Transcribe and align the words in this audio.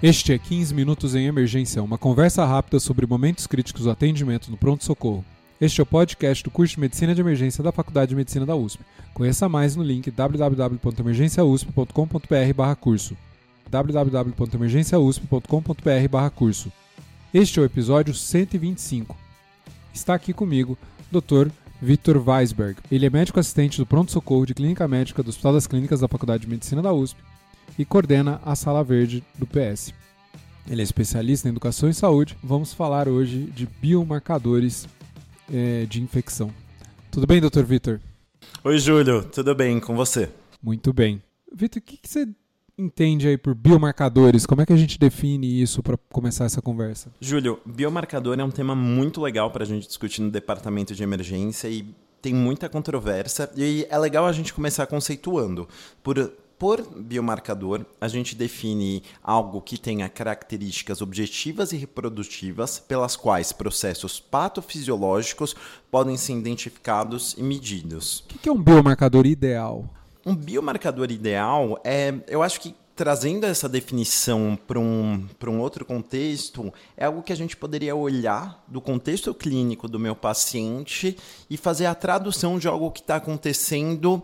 Este 0.00 0.32
é 0.32 0.38
15 0.38 0.72
Minutos 0.74 1.16
em 1.16 1.26
Emergência, 1.26 1.82
uma 1.82 1.98
conversa 1.98 2.44
rápida 2.44 2.78
sobre 2.78 3.04
momentos 3.04 3.48
críticos 3.48 3.82
do 3.82 3.90
atendimento 3.90 4.48
no 4.48 4.56
pronto-socorro. 4.56 5.24
Este 5.60 5.80
é 5.80 5.82
o 5.82 5.86
podcast 5.86 6.44
do 6.44 6.52
curso 6.52 6.76
de 6.76 6.80
Medicina 6.80 7.16
de 7.16 7.20
Emergência 7.20 7.64
da 7.64 7.72
Faculdade 7.72 8.10
de 8.10 8.14
Medicina 8.14 8.46
da 8.46 8.54
USP. 8.54 8.80
Conheça 9.12 9.48
mais 9.48 9.74
no 9.74 9.82
link 9.82 10.08
www.emergenciausp.com.br 10.08 12.76
curso 12.78 13.16
www.emergenciausp.com.br 13.68 16.30
curso 16.32 16.70
Este 17.34 17.58
é 17.58 17.62
o 17.62 17.64
episódio 17.64 18.14
125. 18.14 19.16
Está 19.92 20.14
aqui 20.14 20.32
comigo 20.32 20.78
Dr. 21.10 21.48
Vitor 21.82 22.22
Weisberg. 22.24 22.78
Ele 22.88 23.04
é 23.04 23.10
médico 23.10 23.40
assistente 23.40 23.78
do 23.78 23.86
pronto-socorro 23.86 24.46
de 24.46 24.54
clínica 24.54 24.86
médica 24.86 25.24
do 25.24 25.30
Hospital 25.30 25.54
das 25.54 25.66
Clínicas 25.66 25.98
da 25.98 26.06
Faculdade 26.06 26.44
de 26.44 26.48
Medicina 26.48 26.80
da 26.80 26.92
USP 26.92 27.18
e 27.78 27.84
coordena 27.84 28.40
a 28.44 28.54
Sala 28.54 28.84
Verde 28.84 29.24
do 29.36 29.46
PS. 29.46 29.92
Ele 30.70 30.82
é 30.82 30.84
especialista 30.84 31.48
em 31.48 31.50
educação 31.50 31.88
e 31.88 31.94
saúde. 31.94 32.36
Vamos 32.42 32.72
falar 32.72 33.08
hoje 33.08 33.44
de 33.44 33.66
biomarcadores 33.80 34.86
é, 35.52 35.86
de 35.86 36.02
infecção. 36.02 36.52
Tudo 37.10 37.26
bem, 37.26 37.40
doutor 37.40 37.64
Vitor? 37.64 38.00
Oi, 38.62 38.78
Júlio. 38.78 39.24
Tudo 39.24 39.54
bem 39.54 39.80
com 39.80 39.96
você? 39.96 40.28
Muito 40.62 40.92
bem. 40.92 41.22
Vitor, 41.52 41.80
o 41.80 41.84
que, 41.84 41.96
que 41.96 42.08
você 42.08 42.28
entende 42.76 43.26
aí 43.26 43.38
por 43.38 43.54
biomarcadores? 43.54 44.46
Como 44.46 44.60
é 44.60 44.66
que 44.66 44.72
a 44.72 44.76
gente 44.76 44.98
define 44.98 45.60
isso 45.60 45.82
para 45.82 45.96
começar 46.12 46.44
essa 46.44 46.62
conversa? 46.62 47.10
Júlio, 47.20 47.60
biomarcador 47.64 48.38
é 48.38 48.44
um 48.44 48.50
tema 48.50 48.74
muito 48.74 49.20
legal 49.20 49.50
para 49.50 49.64
a 49.64 49.66
gente 49.66 49.86
discutir 49.86 50.20
no 50.20 50.30
departamento 50.30 50.94
de 50.94 51.02
emergência 51.02 51.68
e 51.68 51.94
tem 52.20 52.34
muita 52.34 52.68
controvérsia. 52.68 53.50
E 53.56 53.86
é 53.88 53.98
legal 53.98 54.26
a 54.26 54.32
gente 54.32 54.52
começar 54.52 54.86
conceituando. 54.86 55.68
Por 56.02 56.30
por 56.58 56.82
biomarcador, 56.82 57.86
a 58.00 58.08
gente 58.08 58.34
define 58.34 59.02
algo 59.22 59.60
que 59.60 59.78
tenha 59.78 60.08
características 60.08 61.00
objetivas 61.00 61.72
e 61.72 61.76
reprodutivas 61.76 62.78
pelas 62.78 63.14
quais 63.14 63.52
processos 63.52 64.18
patofisiológicos 64.18 65.54
podem 65.90 66.16
ser 66.16 66.32
identificados 66.32 67.34
e 67.38 67.42
medidos. 67.42 68.24
O 68.34 68.38
que 68.38 68.48
é 68.48 68.52
um 68.52 68.62
biomarcador 68.62 69.26
ideal? 69.26 69.88
Um 70.26 70.34
biomarcador 70.34 71.10
ideal 71.10 71.80
é, 71.84 72.14
eu 72.26 72.42
acho 72.42 72.60
que 72.60 72.74
trazendo 72.98 73.46
essa 73.46 73.68
definição 73.68 74.58
para 74.66 74.76
um, 74.76 75.24
um 75.46 75.60
outro 75.60 75.84
contexto, 75.84 76.74
é 76.96 77.04
algo 77.04 77.22
que 77.22 77.32
a 77.32 77.36
gente 77.36 77.56
poderia 77.56 77.94
olhar 77.94 78.64
do 78.66 78.80
contexto 78.80 79.32
clínico 79.32 79.86
do 79.86 80.00
meu 80.00 80.16
paciente 80.16 81.16
e 81.48 81.56
fazer 81.56 81.86
a 81.86 81.94
tradução 81.94 82.58
de 82.58 82.66
algo 82.66 82.90
que 82.90 82.98
está 82.98 83.14
acontecendo 83.14 84.20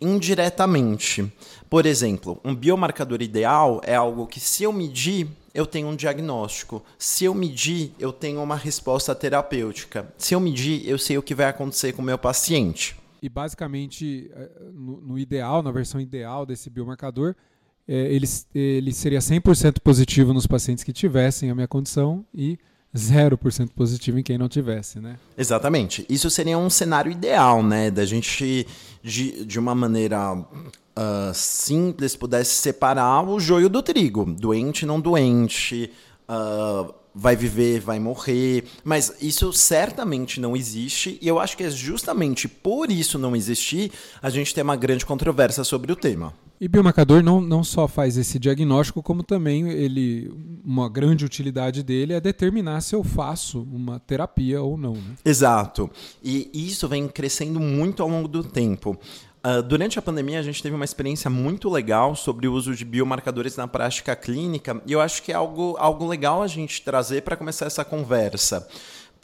indiretamente. 0.00 1.30
Por 1.68 1.84
exemplo, 1.84 2.40
um 2.42 2.54
biomarcador 2.54 3.20
ideal 3.20 3.82
é 3.84 3.94
algo 3.94 4.26
que, 4.26 4.40
se 4.40 4.62
eu 4.62 4.72
medir, 4.72 5.28
eu 5.52 5.66
tenho 5.66 5.88
um 5.88 5.94
diagnóstico. 5.94 6.82
Se 6.98 7.26
eu 7.26 7.34
medir, 7.34 7.92
eu 7.98 8.14
tenho 8.14 8.42
uma 8.42 8.56
resposta 8.56 9.14
terapêutica. 9.14 10.10
Se 10.16 10.32
eu 10.32 10.40
medir, 10.40 10.88
eu 10.88 10.96
sei 10.96 11.18
o 11.18 11.22
que 11.22 11.34
vai 11.34 11.46
acontecer 11.46 11.92
com 11.92 12.00
o 12.00 12.04
meu 12.04 12.16
paciente. 12.16 12.96
E 13.20 13.28
basicamente, 13.28 14.30
eh, 14.34 14.50
no, 14.72 15.18
ideal, 15.18 15.62
na 15.62 15.70
versão 15.70 16.00
ideal 16.00 16.46
desse 16.46 16.70
biomarcador, 16.70 17.34
ele, 17.86 18.26
ele 18.54 18.92
seria 18.92 19.18
100% 19.18 19.80
positivo 19.80 20.32
nos 20.32 20.46
pacientes 20.46 20.82
que 20.82 20.92
tivessem 20.92 21.50
a 21.50 21.54
minha 21.54 21.68
condição 21.68 22.24
e 22.34 22.58
0% 22.94 23.70
positivo 23.74 24.18
em 24.18 24.22
quem 24.22 24.38
não 24.38 24.48
tivesse, 24.48 25.00
né? 25.00 25.18
Exatamente. 25.36 26.06
Isso 26.08 26.30
seria 26.30 26.56
um 26.56 26.70
cenário 26.70 27.10
ideal, 27.10 27.62
né? 27.62 27.90
Da 27.90 28.04
gente, 28.04 28.66
de, 29.02 29.44
de 29.44 29.58
uma 29.58 29.74
maneira 29.74 30.32
uh, 30.34 31.34
simples, 31.34 32.14
pudesse 32.14 32.54
separar 32.54 33.28
o 33.28 33.40
joio 33.40 33.68
do 33.68 33.82
trigo. 33.82 34.24
Doente, 34.24 34.86
não 34.86 35.00
doente, 35.00 35.90
uh, 36.28 36.94
vai 37.12 37.34
viver, 37.34 37.80
vai 37.80 37.98
morrer. 37.98 38.64
Mas 38.84 39.16
isso 39.20 39.52
certamente 39.52 40.40
não 40.40 40.56
existe. 40.56 41.18
E 41.20 41.26
eu 41.26 41.40
acho 41.40 41.56
que 41.56 41.64
é 41.64 41.70
justamente 41.70 42.46
por 42.46 42.92
isso 42.92 43.18
não 43.18 43.34
existir, 43.34 43.90
a 44.22 44.30
gente 44.30 44.54
tem 44.54 44.62
uma 44.62 44.76
grande 44.76 45.04
controvérsia 45.04 45.64
sobre 45.64 45.90
o 45.90 45.96
tema. 45.96 46.32
E 46.60 46.68
biomarcador 46.68 47.22
não, 47.22 47.40
não 47.40 47.64
só 47.64 47.88
faz 47.88 48.16
esse 48.16 48.38
diagnóstico, 48.38 49.02
como 49.02 49.22
também 49.22 49.68
ele 49.68 50.32
uma 50.64 50.88
grande 50.88 51.24
utilidade 51.24 51.82
dele 51.82 52.14
é 52.14 52.20
determinar 52.20 52.80
se 52.80 52.94
eu 52.94 53.02
faço 53.04 53.62
uma 53.70 53.98
terapia 54.00 54.62
ou 54.62 54.76
não. 54.76 54.94
Né? 54.94 55.14
Exato. 55.24 55.90
E 56.22 56.50
isso 56.54 56.88
vem 56.88 57.08
crescendo 57.08 57.60
muito 57.60 58.02
ao 58.02 58.08
longo 58.08 58.28
do 58.28 58.42
tempo. 58.42 58.98
Uh, 59.44 59.62
durante 59.62 59.98
a 59.98 60.02
pandemia, 60.02 60.38
a 60.38 60.42
gente 60.42 60.62
teve 60.62 60.74
uma 60.74 60.86
experiência 60.86 61.28
muito 61.28 61.68
legal 61.68 62.16
sobre 62.16 62.48
o 62.48 62.52
uso 62.54 62.74
de 62.74 62.82
biomarcadores 62.82 63.56
na 63.56 63.68
prática 63.68 64.16
clínica, 64.16 64.80
e 64.86 64.92
eu 64.92 65.02
acho 65.02 65.22
que 65.22 65.32
é 65.32 65.34
algo, 65.34 65.76
algo 65.78 66.06
legal 66.06 66.42
a 66.42 66.46
gente 66.46 66.80
trazer 66.80 67.20
para 67.20 67.36
começar 67.36 67.66
essa 67.66 67.84
conversa 67.84 68.66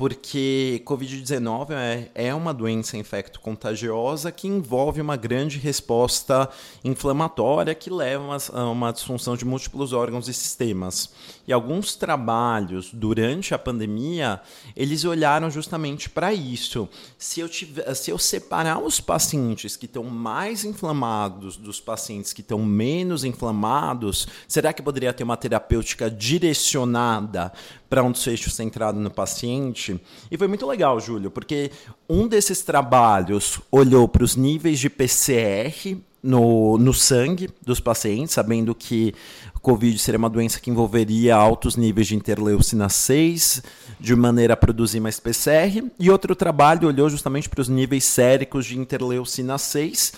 porque 0.00 0.82
Covid-19 0.86 1.72
é, 1.72 2.10
é 2.14 2.34
uma 2.34 2.54
doença 2.54 2.96
infecto-contagiosa 2.96 4.32
que 4.32 4.48
envolve 4.48 4.98
uma 4.98 5.14
grande 5.14 5.58
resposta 5.58 6.48
inflamatória 6.82 7.74
que 7.74 7.90
leva 7.90 8.38
a 8.54 8.64
uma 8.70 8.94
disfunção 8.94 9.36
de 9.36 9.44
múltiplos 9.44 9.92
órgãos 9.92 10.26
e 10.26 10.32
sistemas. 10.32 11.10
E 11.46 11.52
alguns 11.52 11.96
trabalhos 11.96 12.88
durante 12.94 13.52
a 13.52 13.58
pandemia, 13.58 14.40
eles 14.74 15.04
olharam 15.04 15.50
justamente 15.50 16.08
para 16.08 16.32
isso. 16.32 16.88
Se 17.18 17.40
eu, 17.40 17.48
tiver, 17.48 17.94
se 17.94 18.10
eu 18.10 18.16
separar 18.16 18.78
os 18.78 19.02
pacientes 19.02 19.76
que 19.76 19.84
estão 19.84 20.04
mais 20.04 20.64
inflamados 20.64 21.58
dos 21.58 21.78
pacientes 21.78 22.32
que 22.32 22.40
estão 22.40 22.64
menos 22.64 23.22
inflamados, 23.22 24.26
será 24.48 24.72
que 24.72 24.80
poderia 24.80 25.12
ter 25.12 25.24
uma 25.24 25.36
terapêutica 25.36 26.10
direcionada 26.10 27.52
para 27.90 28.04
um 28.04 28.12
desfecho 28.12 28.48
centrado 28.48 29.00
no 29.00 29.10
paciente. 29.10 30.00
E 30.30 30.38
foi 30.38 30.46
muito 30.46 30.64
legal, 30.64 31.00
Júlio, 31.00 31.30
porque 31.30 31.72
um 32.08 32.28
desses 32.28 32.62
trabalhos 32.62 33.60
olhou 33.70 34.06
para 34.06 34.22
os 34.22 34.36
níveis 34.36 34.78
de 34.78 34.88
PCR 34.88 35.98
no, 36.22 36.78
no 36.78 36.94
sangue 36.94 37.50
dos 37.66 37.80
pacientes, 37.80 38.32
sabendo 38.34 38.74
que 38.76 39.12
Covid 39.60 39.98
seria 39.98 40.18
uma 40.18 40.30
doença 40.30 40.60
que 40.60 40.70
envolveria 40.70 41.34
altos 41.34 41.76
níveis 41.76 42.06
de 42.06 42.14
interleucina 42.14 42.88
6, 42.88 43.62
de 43.98 44.14
maneira 44.14 44.54
a 44.54 44.56
produzir 44.56 45.00
mais 45.00 45.18
PCR. 45.18 45.84
E 45.98 46.10
outro 46.10 46.36
trabalho 46.36 46.88
olhou 46.88 47.10
justamente 47.10 47.48
para 47.48 47.60
os 47.60 47.68
níveis 47.68 48.04
séricos 48.04 48.66
de 48.66 48.78
interleucina 48.78 49.58
6 49.58 50.12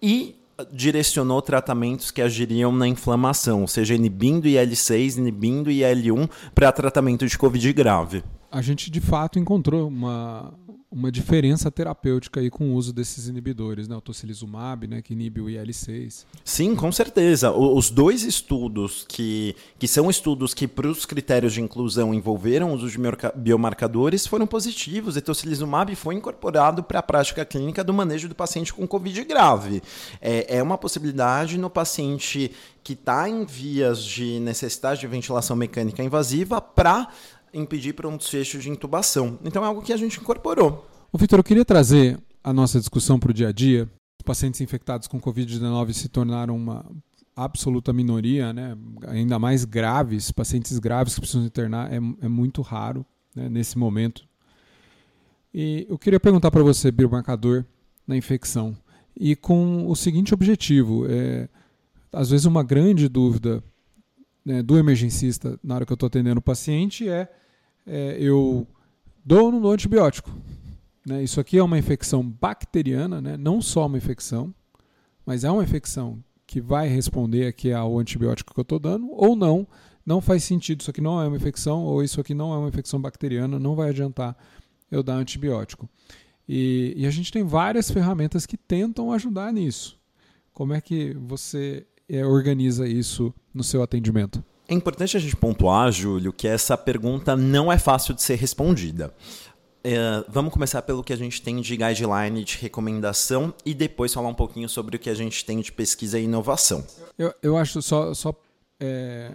e 0.00 0.36
direcionou 0.72 1.42
tratamentos 1.42 2.10
que 2.10 2.22
agiriam 2.22 2.72
na 2.72 2.88
inflamação, 2.88 3.62
ou 3.62 3.68
seja, 3.68 3.94
inibindo 3.94 4.48
IL-6, 4.48 5.18
inibindo 5.18 5.70
IL-1 5.70 6.28
para 6.54 6.72
tratamento 6.72 7.26
de 7.26 7.36
Covid 7.36 7.72
grave. 7.72 8.24
A 8.50 8.62
gente 8.62 8.90
de 8.90 9.00
fato 9.00 9.38
encontrou 9.38 9.88
uma, 9.88 10.54
uma 10.96 11.12
diferença 11.12 11.70
terapêutica 11.70 12.40
aí 12.40 12.48
com 12.48 12.70
o 12.70 12.74
uso 12.74 12.90
desses 12.90 13.28
inibidores, 13.28 13.86
né? 13.86 13.94
O 13.94 14.00
tocilizumab, 14.00 14.86
né, 14.86 15.02
que 15.02 15.12
inibe 15.12 15.42
o 15.42 15.50
IL-6. 15.50 16.24
Sim, 16.42 16.74
com 16.74 16.90
certeza. 16.90 17.52
os 17.52 17.90
dois 17.90 18.22
estudos 18.22 19.04
que, 19.06 19.54
que 19.78 19.86
são 19.86 20.08
estudos 20.08 20.54
que 20.54 20.66
para 20.66 20.88
os 20.88 21.04
critérios 21.04 21.52
de 21.52 21.60
inclusão 21.60 22.14
envolveram 22.14 22.70
o 22.70 22.74
uso 22.74 22.88
de 22.88 22.98
biomarcadores 23.34 24.26
foram 24.26 24.46
positivos. 24.46 25.18
E 25.18 25.20
tocilizumab 25.20 25.94
foi 25.94 26.14
incorporado 26.14 26.82
para 26.82 27.00
a 27.00 27.02
prática 27.02 27.44
clínica 27.44 27.84
do 27.84 27.92
manejo 27.92 28.26
do 28.26 28.34
paciente 28.34 28.72
com 28.72 28.86
COVID 28.86 29.22
grave. 29.24 29.82
É, 30.22 30.56
é 30.56 30.62
uma 30.62 30.78
possibilidade 30.78 31.58
no 31.58 31.68
paciente 31.68 32.50
que 32.82 32.92
está 32.92 33.28
em 33.28 33.44
vias 33.44 34.00
de 34.02 34.38
necessidade 34.38 35.00
de 35.00 35.08
ventilação 35.08 35.56
mecânica 35.56 36.04
invasiva 36.04 36.60
para 36.60 37.08
impedir 37.56 37.94
para 37.94 38.08
um 38.08 38.16
desfecho 38.16 38.58
de 38.58 38.70
intubação. 38.70 39.38
Então 39.44 39.64
é 39.64 39.66
algo 39.66 39.82
que 39.82 39.92
a 39.92 39.96
gente 39.96 40.20
incorporou. 40.20 40.86
O 41.12 41.18
Vitor, 41.18 41.38
eu 41.38 41.44
queria 41.44 41.64
trazer 41.64 42.18
a 42.44 42.52
nossa 42.52 42.78
discussão 42.78 43.18
para 43.18 43.30
o 43.30 43.34
dia 43.34 43.48
a 43.48 43.52
dia. 43.52 43.90
Os 44.20 44.24
pacientes 44.24 44.60
infectados 44.60 45.08
com 45.08 45.20
Covid-19 45.20 45.92
se 45.92 46.08
tornaram 46.08 46.56
uma 46.56 46.84
absoluta 47.34 47.92
minoria, 47.92 48.52
né? 48.52 48.76
ainda 49.06 49.38
mais 49.38 49.64
graves, 49.64 50.30
pacientes 50.30 50.78
graves 50.78 51.14
que 51.14 51.20
precisam 51.20 51.44
internar, 51.44 51.92
é, 51.92 51.96
é 51.96 52.28
muito 52.28 52.62
raro 52.62 53.04
né? 53.34 53.48
nesse 53.48 53.76
momento. 53.76 54.26
E 55.52 55.86
eu 55.88 55.98
queria 55.98 56.20
perguntar 56.20 56.50
para 56.50 56.62
você, 56.62 56.90
biomarcador 56.90 57.64
na 58.06 58.16
infecção, 58.16 58.76
e 59.18 59.34
com 59.34 59.86
o 59.88 59.96
seguinte 59.96 60.34
objetivo: 60.34 61.06
é, 61.08 61.48
às 62.12 62.30
vezes, 62.30 62.46
uma 62.46 62.62
grande 62.62 63.08
dúvida 63.08 63.62
né, 64.44 64.62
do 64.62 64.78
emergencista 64.78 65.58
na 65.62 65.74
hora 65.74 65.86
que 65.86 65.92
eu 65.92 65.96
estou 65.96 66.06
atendendo 66.06 66.38
o 66.38 66.42
paciente 66.42 67.08
é 67.08 67.28
é, 67.86 68.16
eu 68.18 68.66
dou 69.24 69.46
ou 69.46 69.52
não 69.52 69.60
dou 69.60 69.72
antibiótico. 69.72 70.30
Né? 71.06 71.22
Isso 71.22 71.40
aqui 71.40 71.56
é 71.56 71.62
uma 71.62 71.78
infecção 71.78 72.28
bacteriana, 72.28 73.20
né? 73.20 73.36
não 73.36 73.62
só 73.62 73.86
uma 73.86 73.96
infecção, 73.96 74.52
mas 75.24 75.44
é 75.44 75.50
uma 75.50 75.62
infecção 75.62 76.22
que 76.46 76.60
vai 76.60 76.88
responder 76.88 77.46
aqui 77.46 77.72
ao 77.72 77.98
antibiótico 77.98 78.52
que 78.52 78.60
eu 78.60 78.62
estou 78.62 78.78
dando, 78.78 79.08
ou 79.10 79.34
não, 79.34 79.66
não 80.04 80.20
faz 80.20 80.44
sentido, 80.44 80.80
isso 80.80 80.90
aqui 80.90 81.00
não 81.00 81.20
é 81.20 81.26
uma 81.26 81.36
infecção, 81.36 81.84
ou 81.84 82.02
isso 82.02 82.20
aqui 82.20 82.34
não 82.34 82.52
é 82.52 82.58
uma 82.58 82.68
infecção 82.68 83.00
bacteriana, 83.00 83.58
não 83.58 83.74
vai 83.74 83.90
adiantar 83.90 84.36
eu 84.90 85.02
dar 85.02 85.14
antibiótico. 85.14 85.88
E, 86.48 86.94
e 86.96 87.06
a 87.06 87.10
gente 87.10 87.32
tem 87.32 87.42
várias 87.42 87.90
ferramentas 87.90 88.46
que 88.46 88.56
tentam 88.56 89.12
ajudar 89.12 89.52
nisso. 89.52 89.98
Como 90.52 90.72
é 90.72 90.80
que 90.80 91.14
você 91.14 91.84
é, 92.08 92.24
organiza 92.24 92.86
isso 92.86 93.34
no 93.52 93.64
seu 93.64 93.82
atendimento? 93.82 94.42
É 94.68 94.74
importante 94.74 95.16
a 95.16 95.20
gente 95.20 95.36
pontuar, 95.36 95.92
Júlio, 95.92 96.32
que 96.32 96.48
essa 96.48 96.76
pergunta 96.76 97.36
não 97.36 97.72
é 97.72 97.78
fácil 97.78 98.14
de 98.14 98.22
ser 98.22 98.36
respondida. 98.36 99.14
É, 99.84 100.24
vamos 100.28 100.52
começar 100.52 100.82
pelo 100.82 101.04
que 101.04 101.12
a 101.12 101.16
gente 101.16 101.40
tem 101.40 101.60
de 101.60 101.76
guideline 101.76 102.42
de 102.42 102.58
recomendação 102.58 103.54
e 103.64 103.72
depois 103.72 104.12
falar 104.12 104.28
um 104.28 104.34
pouquinho 104.34 104.68
sobre 104.68 104.96
o 104.96 104.98
que 104.98 105.08
a 105.08 105.14
gente 105.14 105.44
tem 105.44 105.60
de 105.60 105.70
pesquisa 105.70 106.18
e 106.18 106.24
inovação. 106.24 106.84
Eu, 107.16 107.32
eu 107.40 107.56
acho 107.56 107.80
só, 107.80 108.12
só 108.12 108.34
é, 108.80 109.30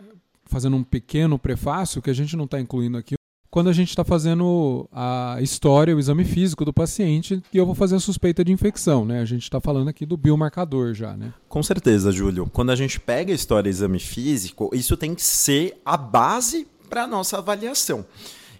fazendo 0.45 0.75
um 0.75 0.83
pequeno 0.83 1.39
prefácio 1.39 2.01
que 2.01 2.09
a 2.09 2.13
gente 2.13 2.35
não 2.35 2.43
está 2.43 2.59
incluindo 2.59 2.97
aqui 2.97 3.15
quando 3.51 3.69
a 3.69 3.73
gente 3.73 3.89
está 3.89 4.05
fazendo 4.05 4.87
a 4.93 5.37
história, 5.41 5.93
o 5.93 5.99
exame 5.99 6.23
físico 6.23 6.63
do 6.63 6.71
paciente 6.71 7.43
e 7.53 7.57
eu 7.57 7.65
vou 7.65 7.75
fazer 7.75 7.97
a 7.97 7.99
suspeita 7.99 8.45
de 8.45 8.51
infecção, 8.53 9.03
né? 9.03 9.19
A 9.19 9.25
gente 9.25 9.43
está 9.43 9.59
falando 9.59 9.89
aqui 9.89 10.05
do 10.05 10.15
biomarcador 10.15 10.93
já, 10.93 11.17
né? 11.17 11.33
Com 11.49 11.61
certeza, 11.61 12.13
Júlio. 12.13 12.49
Quando 12.53 12.71
a 12.71 12.75
gente 12.77 12.97
pega 12.97 13.33
a 13.33 13.35
história 13.35 13.67
e 13.67 13.71
exame 13.71 13.99
físico, 13.99 14.69
isso 14.73 14.95
tem 14.95 15.13
que 15.13 15.21
ser 15.21 15.79
a 15.85 15.97
base 15.97 16.65
para 16.89 17.03
a 17.03 17.07
nossa 17.07 17.39
avaliação. 17.39 18.05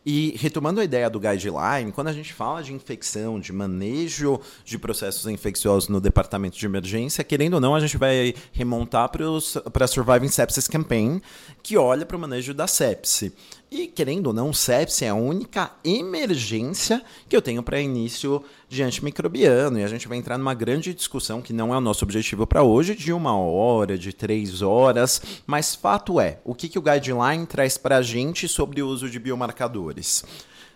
E 0.05 0.35
retomando 0.39 0.81
a 0.81 0.83
ideia 0.83 1.09
do 1.09 1.19
guideline, 1.19 1.91
quando 1.93 2.07
a 2.07 2.13
gente 2.13 2.33
fala 2.33 2.63
de 2.63 2.73
infecção, 2.73 3.39
de 3.39 3.53
manejo 3.53 4.39
de 4.65 4.79
processos 4.79 5.27
infecciosos 5.27 5.89
no 5.89 6.01
departamento 6.01 6.57
de 6.57 6.65
emergência, 6.65 7.23
querendo 7.23 7.53
ou 7.53 7.59
não, 7.61 7.75
a 7.75 7.79
gente 7.79 7.97
vai 7.97 8.33
remontar 8.51 9.09
para 9.09 9.85
a 9.85 9.87
Surviving 9.87 10.27
Sepsis 10.27 10.67
Campaign, 10.67 11.21
que 11.61 11.77
olha 11.77 12.03
para 12.03 12.17
o 12.17 12.19
manejo 12.19 12.51
da 12.51 12.65
sepse. 12.65 13.31
E, 13.73 13.87
querendo 13.87 14.27
ou 14.27 14.33
não, 14.33 14.51
sepse 14.51 15.05
é 15.05 15.09
a 15.09 15.15
única 15.15 15.71
emergência 15.81 17.01
que 17.29 17.33
eu 17.33 17.41
tenho 17.41 17.63
para 17.63 17.79
início 17.79 18.43
de 18.67 18.83
antimicrobiano. 18.83 19.79
E 19.79 19.83
a 19.85 19.87
gente 19.87 20.09
vai 20.09 20.17
entrar 20.17 20.37
numa 20.37 20.53
grande 20.53 20.93
discussão, 20.93 21.41
que 21.41 21.53
não 21.53 21.73
é 21.73 21.77
o 21.77 21.81
nosso 21.81 22.03
objetivo 22.03 22.45
para 22.45 22.63
hoje, 22.63 22.93
de 22.93 23.13
uma 23.13 23.33
hora, 23.33 23.97
de 23.97 24.11
três 24.11 24.61
horas. 24.61 25.21
Mas 25.47 25.73
fato 25.73 26.19
é, 26.19 26.41
o 26.43 26.53
que, 26.53 26.67
que 26.67 26.77
o 26.77 26.81
guideline 26.81 27.45
traz 27.45 27.77
para 27.77 27.95
a 27.95 28.01
gente 28.01 28.45
sobre 28.45 28.81
o 28.81 28.89
uso 28.89 29.09
de 29.09 29.17
biomarcadores? 29.17 30.25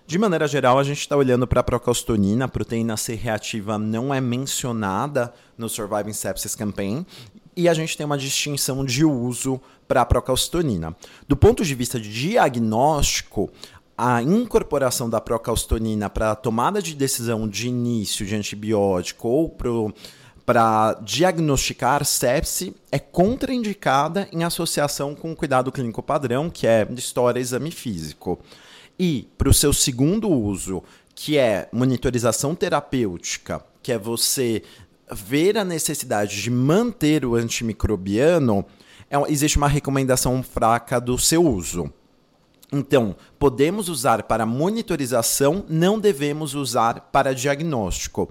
De 0.07 0.17
maneira 0.17 0.47
geral, 0.47 0.79
a 0.79 0.83
gente 0.83 0.99
está 0.99 1.17
olhando 1.17 1.45
para 1.45 1.59
a 1.59 1.63
procalcitonina, 1.63 2.45
a 2.45 2.47
proteína 2.47 2.95
C 2.95 3.13
reativa 3.15 3.77
não 3.77 4.13
é 4.13 4.21
mencionada 4.21 5.33
no 5.57 5.67
Surviving 5.67 6.13
Sepsis 6.13 6.55
Campaign, 6.55 7.05
e 7.55 7.69
a 7.69 7.73
gente 7.73 7.95
tem 7.95 8.05
uma 8.05 8.17
distinção 8.17 8.83
de 8.83 9.05
uso 9.05 9.61
para 9.87 10.01
a 10.01 10.05
procalcitonina. 10.05 10.95
Do 11.27 11.37
ponto 11.37 11.63
de 11.63 11.75
vista 11.75 11.99
de 11.99 12.11
diagnóstico, 12.11 13.49
a 13.97 14.21
incorporação 14.21 15.09
da 15.09 15.21
procalcitonina 15.21 16.09
para 16.09 16.31
a 16.31 16.35
tomada 16.35 16.81
de 16.81 16.93
decisão 16.95 17.47
de 17.47 17.69
início 17.69 18.25
de 18.25 18.35
antibiótico 18.35 19.27
ou 19.27 19.55
para 20.45 20.93
diagnosticar 21.01 22.03
sepse 22.03 22.75
é 22.91 22.99
contraindicada 22.99 24.27
em 24.31 24.43
associação 24.43 25.15
com 25.15 25.31
o 25.31 25.35
cuidado 25.35 25.71
clínico 25.71 26.03
padrão, 26.03 26.49
que 26.49 26.67
é 26.67 26.87
história 26.95 27.39
exame 27.39 27.71
físico. 27.71 28.39
E 28.99 29.27
para 29.37 29.49
o 29.49 29.53
seu 29.53 29.73
segundo 29.73 30.29
uso, 30.29 30.83
que 31.15 31.37
é 31.37 31.69
monitorização 31.71 32.53
terapêutica, 32.53 33.63
que 33.81 33.91
é 33.91 33.97
você 33.97 34.61
ver 35.11 35.57
a 35.57 35.63
necessidade 35.63 36.41
de 36.41 36.49
manter 36.49 37.25
o 37.25 37.35
antimicrobiano, 37.35 38.65
é, 39.09 39.17
existe 39.31 39.57
uma 39.57 39.67
recomendação 39.67 40.41
fraca 40.41 40.99
do 40.99 41.17
seu 41.17 41.45
uso. 41.45 41.91
Então, 42.71 43.15
podemos 43.37 43.89
usar 43.89 44.23
para 44.23 44.45
monitorização, 44.45 45.63
não 45.69 45.99
devemos 45.99 46.55
usar 46.55 47.09
para 47.11 47.33
diagnóstico. 47.33 48.29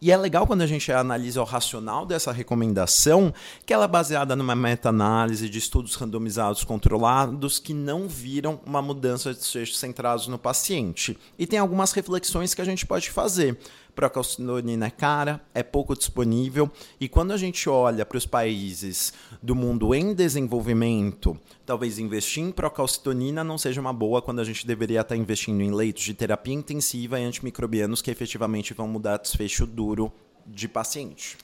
E 0.00 0.10
é 0.10 0.16
legal 0.16 0.48
quando 0.48 0.62
a 0.62 0.66
gente 0.66 0.90
analisa 0.90 1.40
o 1.40 1.44
racional 1.44 2.04
dessa 2.04 2.32
recomendação, 2.32 3.32
que 3.64 3.72
ela 3.72 3.84
é 3.84 3.88
baseada 3.88 4.34
numa 4.34 4.56
meta-análise 4.56 5.48
de 5.48 5.58
estudos 5.58 5.94
randomizados 5.94 6.64
controlados 6.64 7.60
que 7.60 7.72
não 7.72 8.08
viram 8.08 8.60
uma 8.66 8.82
mudança 8.82 9.32
de 9.32 9.38
desfechos 9.38 9.78
centrados 9.78 10.26
no 10.26 10.38
paciente. 10.38 11.16
E 11.38 11.46
tem 11.46 11.60
algumas 11.60 11.92
reflexões 11.92 12.52
que 12.52 12.60
a 12.60 12.64
gente 12.64 12.84
pode 12.84 13.10
fazer. 13.10 13.56
Procalcitonina 13.94 14.86
é 14.86 14.90
cara, 14.90 15.40
é 15.54 15.62
pouco 15.62 15.94
disponível, 15.94 16.70
e 16.98 17.08
quando 17.08 17.32
a 17.32 17.36
gente 17.36 17.68
olha 17.68 18.06
para 18.06 18.16
os 18.16 18.24
países 18.24 19.12
do 19.42 19.54
mundo 19.54 19.94
em 19.94 20.14
desenvolvimento, 20.14 21.38
talvez 21.66 21.98
investir 21.98 22.42
em 22.42 22.50
procalcitonina 22.50 23.44
não 23.44 23.58
seja 23.58 23.80
uma 23.80 23.92
boa 23.92 24.22
quando 24.22 24.40
a 24.40 24.44
gente 24.44 24.66
deveria 24.66 25.02
estar 25.02 25.16
investindo 25.16 25.60
em 25.60 25.70
leitos 25.70 26.02
de 26.04 26.14
terapia 26.14 26.54
intensiva 26.54 27.20
e 27.20 27.24
antimicrobianos 27.24 28.00
que 28.00 28.10
efetivamente 28.10 28.72
vão 28.72 28.88
mudar 28.88 29.18
desfecho 29.18 29.66
duro 29.66 30.10
de 30.46 30.68
paciente. 30.68 31.36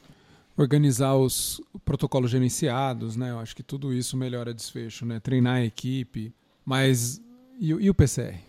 Organizar 0.57 1.15
os 1.15 1.61
protocolos 1.85 2.31
gerenciados, 2.31 3.15
né? 3.15 3.31
Eu 3.31 3.39
acho 3.39 3.55
que 3.55 3.63
tudo 3.63 3.93
isso 3.93 4.17
melhora 4.17 4.53
desfecho, 4.53 5.07
né? 5.07 5.21
Treinar 5.21 5.57
a 5.57 5.65
equipe, 5.65 6.35
mas 6.65 7.21
e, 7.61 7.69
e 7.69 7.91
o 7.91 7.95
PCR? 7.95 8.41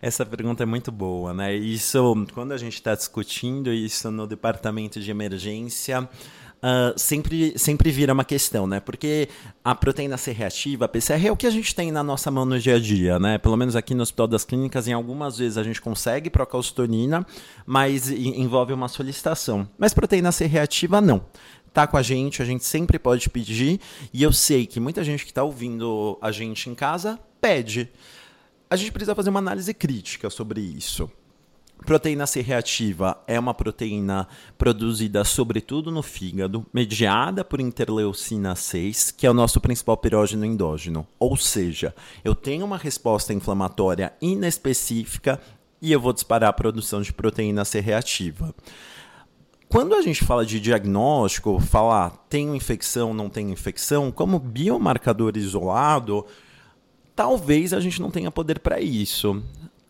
Essa 0.00 0.24
pergunta 0.24 0.62
é 0.62 0.66
muito 0.66 0.92
boa, 0.92 1.34
né? 1.34 1.54
Isso, 1.54 2.26
quando 2.32 2.52
a 2.52 2.56
gente 2.56 2.74
está 2.74 2.94
discutindo 2.94 3.72
isso 3.72 4.10
no 4.10 4.26
departamento 4.26 5.00
de 5.00 5.10
emergência, 5.10 6.08
Uh, 6.58 6.90
sempre, 6.98 7.56
sempre 7.56 7.88
vira 7.88 8.12
uma 8.12 8.24
questão, 8.24 8.66
né? 8.66 8.80
Porque 8.80 9.28
a 9.64 9.76
proteína 9.76 10.16
C 10.16 10.32
reativa, 10.32 10.86
a 10.86 10.88
PCR, 10.88 11.28
é 11.28 11.30
o 11.30 11.36
que 11.36 11.46
a 11.46 11.50
gente 11.50 11.72
tem 11.72 11.92
na 11.92 12.02
nossa 12.02 12.32
mão 12.32 12.44
no 12.44 12.58
dia 12.58 12.74
a 12.74 12.78
dia, 12.80 13.16
né? 13.16 13.38
Pelo 13.38 13.56
menos 13.56 13.76
aqui 13.76 13.94
no 13.94 14.02
Hospital 14.02 14.26
das 14.26 14.44
Clínicas, 14.44 14.88
em 14.88 14.92
algumas 14.92 15.38
vezes 15.38 15.56
a 15.56 15.62
gente 15.62 15.80
consegue 15.80 16.28
procalcitonina, 16.28 17.24
mas 17.64 18.10
envolve 18.10 18.72
uma 18.72 18.88
solicitação. 18.88 19.68
Mas 19.78 19.94
proteína 19.94 20.32
C 20.32 20.46
reativa, 20.46 21.00
não. 21.00 21.24
Tá 21.72 21.86
com 21.86 21.96
a 21.96 22.02
gente, 22.02 22.42
a 22.42 22.44
gente 22.44 22.64
sempre 22.64 22.98
pode 22.98 23.30
pedir, 23.30 23.78
e 24.12 24.24
eu 24.24 24.32
sei 24.32 24.66
que 24.66 24.80
muita 24.80 25.04
gente 25.04 25.24
que 25.24 25.30
está 25.30 25.44
ouvindo 25.44 26.18
a 26.20 26.32
gente 26.32 26.68
em 26.68 26.74
casa 26.74 27.20
pede 27.40 27.88
a 28.70 28.76
gente 28.76 28.92
precisa 28.92 29.14
fazer 29.14 29.30
uma 29.30 29.38
análise 29.38 29.72
crítica 29.72 30.28
sobre 30.30 30.60
isso. 30.60 31.10
Proteína 31.86 32.26
C 32.26 32.40
reativa 32.40 33.22
é 33.26 33.38
uma 33.38 33.54
proteína 33.54 34.26
produzida 34.58 35.24
sobretudo 35.24 35.90
no 35.90 36.02
fígado, 36.02 36.66
mediada 36.74 37.44
por 37.44 37.60
interleucina 37.60 38.54
6, 38.54 39.12
que 39.12 39.26
é 39.26 39.30
o 39.30 39.34
nosso 39.34 39.60
principal 39.60 39.96
pirógeno 39.96 40.44
endógeno. 40.44 41.06
Ou 41.18 41.36
seja, 41.36 41.94
eu 42.24 42.34
tenho 42.34 42.64
uma 42.64 42.76
resposta 42.76 43.32
inflamatória 43.32 44.12
inespecífica 44.20 45.40
e 45.80 45.92
eu 45.92 46.00
vou 46.00 46.12
disparar 46.12 46.50
a 46.50 46.52
produção 46.52 47.00
de 47.00 47.12
proteína 47.12 47.64
C 47.64 47.80
reativa. 47.80 48.52
Quando 49.68 49.94
a 49.94 50.02
gente 50.02 50.24
fala 50.24 50.44
de 50.44 50.58
diagnóstico, 50.58 51.60
falar 51.60 52.10
tenho 52.28 52.54
infecção, 52.54 53.14
não 53.14 53.28
tenho 53.28 53.50
infecção, 53.50 54.10
como 54.10 54.38
biomarcador 54.38 55.36
isolado, 55.36 56.26
talvez 57.18 57.72
a 57.72 57.80
gente 57.80 58.00
não 58.00 58.12
tenha 58.12 58.30
poder 58.30 58.60
para 58.60 58.80
isso. 58.80 59.42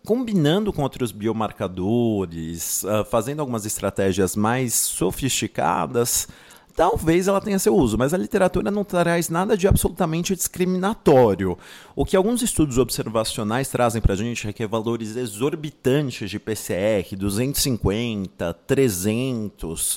Combinando 0.02 0.72
com 0.72 0.80
outros 0.80 1.12
biomarcadores, 1.12 2.82
uh, 2.84 3.04
fazendo 3.04 3.40
algumas 3.40 3.66
estratégias 3.66 4.34
mais 4.34 4.72
sofisticadas, 4.72 6.26
talvez 6.74 7.28
ela 7.28 7.38
tenha 7.38 7.58
seu 7.58 7.76
uso, 7.76 7.98
mas 7.98 8.14
a 8.14 8.16
literatura 8.16 8.70
não 8.70 8.82
traz 8.82 9.28
nada 9.28 9.58
de 9.58 9.68
absolutamente 9.68 10.34
discriminatório. 10.34 11.58
O 11.94 12.06
que 12.06 12.16
alguns 12.16 12.40
estudos 12.40 12.78
observacionais 12.78 13.68
trazem 13.68 14.00
para 14.00 14.14
a 14.14 14.16
gente 14.16 14.48
é 14.48 14.52
que 14.54 14.66
valores 14.66 15.14
exorbitantes 15.14 16.30
de 16.30 16.38
PCR, 16.38 17.14
250, 17.14 18.54
300, 18.66 19.96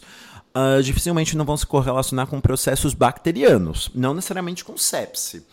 uh, 0.53 0.83
dificilmente 0.83 1.37
não 1.37 1.45
vão 1.45 1.55
se 1.55 1.65
correlacionar 1.65 2.27
com 2.27 2.41
processos 2.41 2.93
bacterianos, 2.93 3.89
não 3.95 4.13
necessariamente 4.13 4.65
com 4.65 4.75
sepse. 4.75 5.45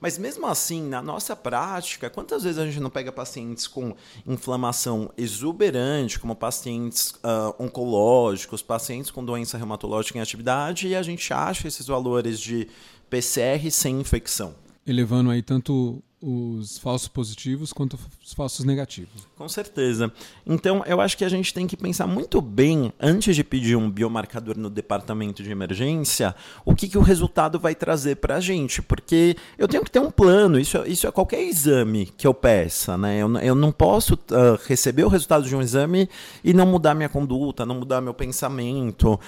Mas 0.00 0.16
mesmo 0.16 0.46
assim, 0.46 0.82
na 0.82 1.02
nossa 1.02 1.36
prática, 1.36 2.08
quantas 2.08 2.42
vezes 2.42 2.58
a 2.58 2.64
gente 2.64 2.80
não 2.80 2.88
pega 2.88 3.12
pacientes 3.12 3.66
com 3.66 3.94
inflamação 4.26 5.12
exuberante, 5.16 6.18
como 6.18 6.34
pacientes 6.34 7.10
uh, 7.16 7.54
oncológicos, 7.58 8.62
pacientes 8.62 9.10
com 9.10 9.22
doença 9.22 9.58
reumatológica 9.58 10.18
em 10.18 10.22
atividade, 10.22 10.88
e 10.88 10.96
a 10.96 11.02
gente 11.02 11.32
acha 11.32 11.68
esses 11.68 11.86
valores 11.86 12.40
de 12.40 12.66
PCR 13.10 13.70
sem 13.70 14.00
infecção? 14.00 14.54
Elevando 14.86 15.30
aí 15.30 15.42
tanto 15.42 16.02
os 16.22 16.76
falsos 16.76 17.08
positivos 17.08 17.72
quanto 17.72 17.98
os 18.22 18.34
falsos 18.34 18.64
negativos. 18.64 19.26
Com 19.36 19.48
certeza. 19.48 20.12
Então, 20.46 20.82
eu 20.86 21.00
acho 21.00 21.16
que 21.16 21.24
a 21.24 21.28
gente 21.28 21.54
tem 21.54 21.66
que 21.66 21.76
pensar 21.76 22.06
muito 22.06 22.42
bem, 22.42 22.92
antes 23.00 23.34
de 23.34 23.42
pedir 23.42 23.74
um 23.76 23.90
biomarcador 23.90 24.58
no 24.58 24.68
departamento 24.68 25.42
de 25.42 25.50
emergência, 25.50 26.34
o 26.64 26.74
que, 26.74 26.88
que 26.88 26.98
o 26.98 27.02
resultado 27.02 27.58
vai 27.58 27.74
trazer 27.74 28.16
para 28.16 28.36
a 28.36 28.40
gente. 28.40 28.82
Porque 28.82 29.34
eu 29.56 29.66
tenho 29.66 29.82
que 29.82 29.90
ter 29.90 30.00
um 30.00 30.10
plano, 30.10 30.58
isso, 30.58 30.76
isso 30.86 31.06
é 31.06 31.10
qualquer 31.10 31.42
exame 31.42 32.06
que 32.16 32.26
eu 32.26 32.34
peça. 32.34 32.98
Né? 32.98 33.18
Eu, 33.18 33.34
eu 33.38 33.54
não 33.54 33.72
posso 33.72 34.14
uh, 34.14 34.58
receber 34.66 35.04
o 35.04 35.08
resultado 35.08 35.48
de 35.48 35.56
um 35.56 35.62
exame 35.62 36.08
e 36.44 36.52
não 36.52 36.66
mudar 36.66 36.94
minha 36.94 37.08
conduta, 37.08 37.64
não 37.64 37.76
mudar 37.76 38.02
meu 38.02 38.12
pensamento. 38.12 39.18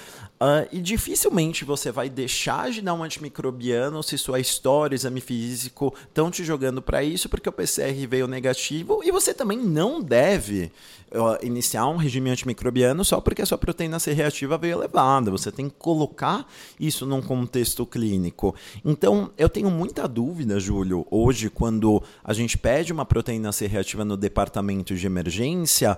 Uh, 0.43 0.67
e 0.73 0.81
dificilmente 0.81 1.63
você 1.63 1.89
vai 1.89 2.09
deixar 2.09 2.69
de 2.69 2.81
dar 2.81 2.93
um 2.93 3.01
antimicrobiano 3.01 4.03
se 4.03 4.17
sua 4.17 4.41
história, 4.41 4.93
exame 4.93 5.21
físico 5.21 5.95
estão 6.05 6.29
te 6.29 6.43
jogando 6.43 6.81
para 6.81 7.01
isso, 7.01 7.29
porque 7.29 7.47
o 7.47 7.51
PCR 7.51 8.05
veio 8.09 8.27
negativo. 8.27 8.99
E 9.05 9.11
você 9.11 9.33
também 9.33 9.57
não 9.57 10.01
deve 10.01 10.69
uh, 11.13 11.45
iniciar 11.45 11.87
um 11.87 11.95
regime 11.95 12.29
antimicrobiano 12.29 13.05
só 13.05 13.21
porque 13.21 13.41
a 13.41 13.45
sua 13.45 13.57
proteína 13.57 13.99
C 13.99 14.11
reativa 14.11 14.57
veio 14.57 14.79
elevada. 14.79 15.31
Você 15.31 15.49
tem 15.49 15.69
que 15.69 15.75
colocar 15.77 16.45
isso 16.77 17.05
num 17.05 17.21
contexto 17.21 17.85
clínico. 17.85 18.53
Então, 18.83 19.31
eu 19.37 19.47
tenho 19.47 19.71
muita 19.71 20.09
dúvida, 20.09 20.59
Júlio, 20.59 21.07
hoje, 21.09 21.49
quando 21.49 22.03
a 22.21 22.33
gente 22.33 22.57
pede 22.57 22.91
uma 22.91 23.05
proteína 23.05 23.53
C 23.53 23.65
reativa 23.65 24.03
no 24.03 24.17
departamento 24.17 24.93
de 24.93 25.07
emergência, 25.07 25.97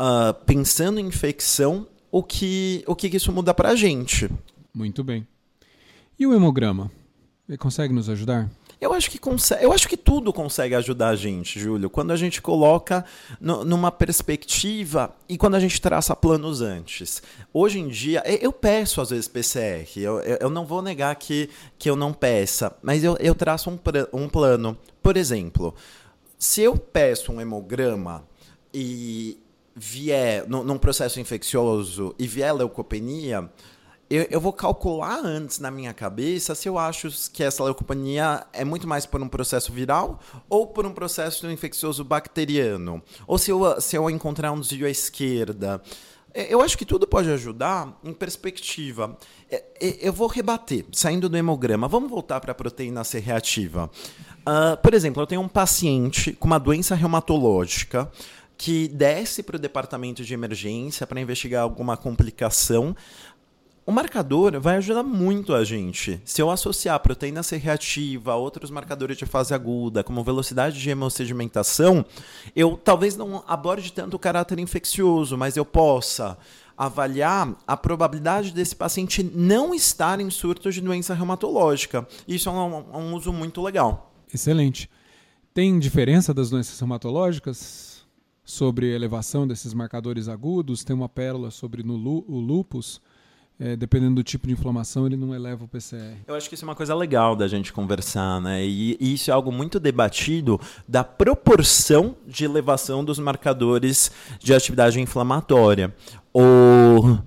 uh, 0.00 0.32
pensando 0.46 0.98
em 0.98 1.04
infecção 1.08 1.86
o 2.12 2.22
que, 2.22 2.84
o 2.86 2.94
que 2.94 3.08
isso 3.08 3.32
muda 3.32 3.54
para 3.54 3.70
a 3.70 3.74
gente. 3.74 4.30
Muito 4.72 5.02
bem. 5.02 5.26
E 6.18 6.26
o 6.26 6.34
hemograma? 6.34 6.92
Ele 7.48 7.56
consegue 7.56 7.92
nos 7.92 8.08
ajudar? 8.10 8.50
Eu 8.78 8.92
acho 8.92 9.10
que 9.10 9.18
consegue, 9.18 9.64
eu 9.64 9.72
acho 9.72 9.88
que 9.88 9.96
tudo 9.96 10.32
consegue 10.32 10.74
ajudar 10.74 11.10
a 11.10 11.16
gente, 11.16 11.58
Júlio, 11.58 11.88
quando 11.88 12.10
a 12.10 12.16
gente 12.16 12.42
coloca 12.42 13.04
no, 13.40 13.64
numa 13.64 13.92
perspectiva 13.92 15.14
e 15.28 15.38
quando 15.38 15.54
a 15.54 15.60
gente 15.60 15.80
traça 15.80 16.16
planos 16.16 16.60
antes. 16.60 17.22
Hoje 17.52 17.78
em 17.78 17.88
dia, 17.88 18.22
eu 18.40 18.52
peço 18.52 19.00
às 19.00 19.10
vezes 19.10 19.28
PCR, 19.28 19.86
eu, 19.96 20.20
eu 20.20 20.50
não 20.50 20.66
vou 20.66 20.82
negar 20.82 21.14
que, 21.14 21.48
que 21.78 21.88
eu 21.88 21.94
não 21.94 22.12
peça, 22.12 22.76
mas 22.82 23.04
eu, 23.04 23.16
eu 23.20 23.34
traço 23.34 23.70
um, 23.70 23.78
um 24.12 24.28
plano. 24.28 24.76
Por 25.00 25.16
exemplo, 25.16 25.74
se 26.36 26.60
eu 26.60 26.76
peço 26.76 27.32
um 27.32 27.40
hemograma 27.40 28.26
e 28.74 29.38
vier 29.74 30.46
num 30.48 30.78
processo 30.78 31.18
infeccioso 31.18 32.14
e 32.18 32.26
vier 32.26 32.54
leucopenia, 32.54 33.50
eu, 34.12 34.26
eu, 34.30 34.40
vou 34.42 34.52
calcular 34.52 35.24
antes 35.24 35.58
na 35.58 35.70
minha 35.70 35.94
cabeça 35.94 36.54
se 36.54 36.68
eu 36.68 36.78
acho 36.78 37.08
que 37.32 37.42
essa 37.42 37.64
leucopenia 37.64 38.46
é 38.52 38.62
muito 38.62 38.86
mais 38.86 39.06
por 39.06 39.22
um 39.22 39.28
processo 39.28 39.72
viral 39.72 40.20
ou 40.50 40.66
por 40.66 40.84
um 40.84 40.92
processo 40.92 41.50
infeccioso 41.50 42.04
bacteriano. 42.04 43.02
Ou 43.26 43.38
se 43.38 43.50
eu, 43.50 43.80
se 43.80 43.96
eu 43.96 44.10
encontrar 44.10 44.52
um 44.52 44.60
desvio 44.60 44.86
à 44.86 44.90
esquerda. 44.90 45.80
Eu 46.34 46.60
acho 46.60 46.76
que 46.76 46.84
tudo 46.84 47.06
pode 47.06 47.30
ajudar 47.30 47.98
em 48.04 48.12
perspectiva. 48.12 49.16
Eu 49.80 50.12
vou 50.12 50.28
rebater, 50.28 50.84
saindo 50.92 51.26
do 51.26 51.36
hemograma. 51.36 51.88
Vamos 51.88 52.10
voltar 52.10 52.38
para 52.40 52.52
a 52.52 52.54
proteína 52.54 53.04
C 53.04 53.18
reativa. 53.18 53.90
Uh, 54.40 54.76
por 54.82 54.92
exemplo, 54.92 55.22
eu 55.22 55.26
tenho 55.26 55.40
um 55.40 55.48
paciente 55.48 56.32
com 56.32 56.46
uma 56.46 56.58
doença 56.58 56.94
reumatológica 56.94 58.10
que 58.62 58.86
desce 58.86 59.42
para 59.42 59.56
o 59.56 59.58
departamento 59.58 60.22
de 60.22 60.32
emergência 60.32 61.04
para 61.04 61.20
investigar 61.20 61.64
alguma 61.64 61.96
complicação. 61.96 62.94
O 63.84 63.90
marcador 63.90 64.60
vai 64.60 64.76
ajudar 64.76 65.02
muito 65.02 65.52
a 65.52 65.64
gente. 65.64 66.22
Se 66.24 66.40
eu 66.40 66.48
associar 66.48 67.00
proteína 67.00 67.42
C 67.42 67.56
reativa 67.56 68.30
a 68.30 68.36
outros 68.36 68.70
marcadores 68.70 69.16
de 69.16 69.26
fase 69.26 69.52
aguda, 69.52 70.04
como 70.04 70.22
velocidade 70.22 70.80
de 70.80 70.88
hemossedimentação, 70.88 72.06
eu 72.54 72.76
talvez 72.76 73.16
não 73.16 73.42
aborde 73.48 73.92
tanto 73.92 74.14
o 74.14 74.18
caráter 74.18 74.60
infeccioso, 74.60 75.36
mas 75.36 75.56
eu 75.56 75.64
possa 75.64 76.38
avaliar 76.78 77.56
a 77.66 77.76
probabilidade 77.76 78.52
desse 78.52 78.76
paciente 78.76 79.24
não 79.24 79.74
estar 79.74 80.20
em 80.20 80.30
surto 80.30 80.70
de 80.70 80.80
doença 80.80 81.14
reumatológica. 81.14 82.06
Isso 82.28 82.48
é 82.48 82.52
um, 82.52 82.76
um 82.96 83.14
uso 83.14 83.32
muito 83.32 83.60
legal. 83.60 84.14
Excelente. 84.32 84.88
Tem 85.52 85.80
diferença 85.80 86.32
das 86.32 86.48
doenças 86.48 86.78
reumatológicas? 86.78 87.91
Sobre 88.44 88.94
elevação 88.94 89.46
desses 89.46 89.72
marcadores 89.72 90.28
agudos, 90.28 90.84
tem 90.84 90.94
uma 90.94 91.08
pérola 91.08 91.50
sobre 91.50 91.82
no, 91.82 91.94
o 91.94 92.40
lupus. 92.40 93.00
É, 93.60 93.76
dependendo 93.76 94.16
do 94.16 94.24
tipo 94.24 94.48
de 94.48 94.52
inflamação, 94.54 95.06
ele 95.06 95.16
não 95.16 95.32
eleva 95.32 95.64
o 95.64 95.68
PCR. 95.68 96.16
Eu 96.26 96.34
acho 96.34 96.48
que 96.48 96.56
isso 96.56 96.64
é 96.64 96.68
uma 96.68 96.74
coisa 96.74 96.94
legal 96.96 97.36
da 97.36 97.46
gente 97.46 97.72
conversar, 97.72 98.40
né? 98.40 98.64
E, 98.64 98.96
e 98.98 99.14
isso 99.14 99.30
é 99.30 99.34
algo 99.34 99.52
muito 99.52 99.78
debatido 99.78 100.60
da 100.88 101.04
proporção 101.04 102.16
de 102.26 102.44
elevação 102.44 103.04
dos 103.04 103.20
marcadores 103.20 104.10
de 104.40 104.52
atividade 104.52 105.00
inflamatória. 105.00 105.94
O 106.34 107.18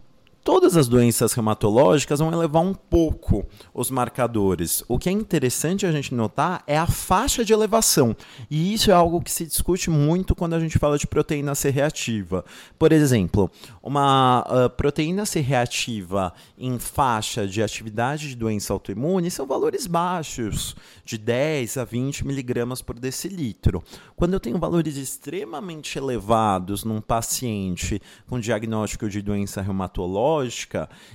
Todas 0.46 0.78
as 0.78 0.88
doenças 0.88 1.34
reumatológicas 1.34 2.20
vão 2.20 2.32
elevar 2.32 2.62
um 2.62 2.76
pouco 2.76 3.44
os 3.74 3.90
marcadores. 3.90 4.84
O 4.88 5.00
que 5.00 5.10
é 5.10 5.12
interessante 5.12 5.88
a 5.88 5.92
gente 5.92 6.14
notar 6.14 6.64
é 6.68 6.78
a 6.78 6.86
faixa 6.86 7.44
de 7.44 7.52
elevação. 7.52 8.16
E 8.48 8.72
isso 8.72 8.92
é 8.92 8.94
algo 8.94 9.24
que 9.24 9.32
se 9.32 9.44
discute 9.44 9.90
muito 9.90 10.36
quando 10.36 10.54
a 10.54 10.60
gente 10.60 10.78
fala 10.78 11.00
de 11.00 11.08
proteína 11.08 11.56
C 11.56 11.72
reativa. 11.72 12.46
Por 12.78 12.92
exemplo, 12.92 13.50
uma 13.82 14.46
uh, 14.48 14.70
proteína 14.70 15.26
C 15.26 15.40
reativa 15.40 16.32
em 16.60 16.78
faixa 16.78 17.48
de 17.48 17.64
atividade 17.64 18.30
de 18.30 18.36
doença 18.36 18.72
autoimune 18.72 19.32
são 19.32 19.48
valores 19.48 19.88
baixos, 19.88 20.76
de 21.04 21.18
10 21.18 21.78
a 21.78 21.84
20 21.84 22.24
miligramas 22.24 22.84
por 22.84 23.00
decilitro. 23.00 23.84
Quando 24.16 24.34
eu 24.34 24.40
tenho 24.40 24.60
valores 24.60 24.96
extremamente 24.96 25.98
elevados 25.98 26.84
num 26.84 27.02
paciente 27.02 28.00
com 28.28 28.40
diagnóstico 28.40 29.10
de 29.10 29.24
doença 29.24 29.60
reumatológica, 29.60 30.35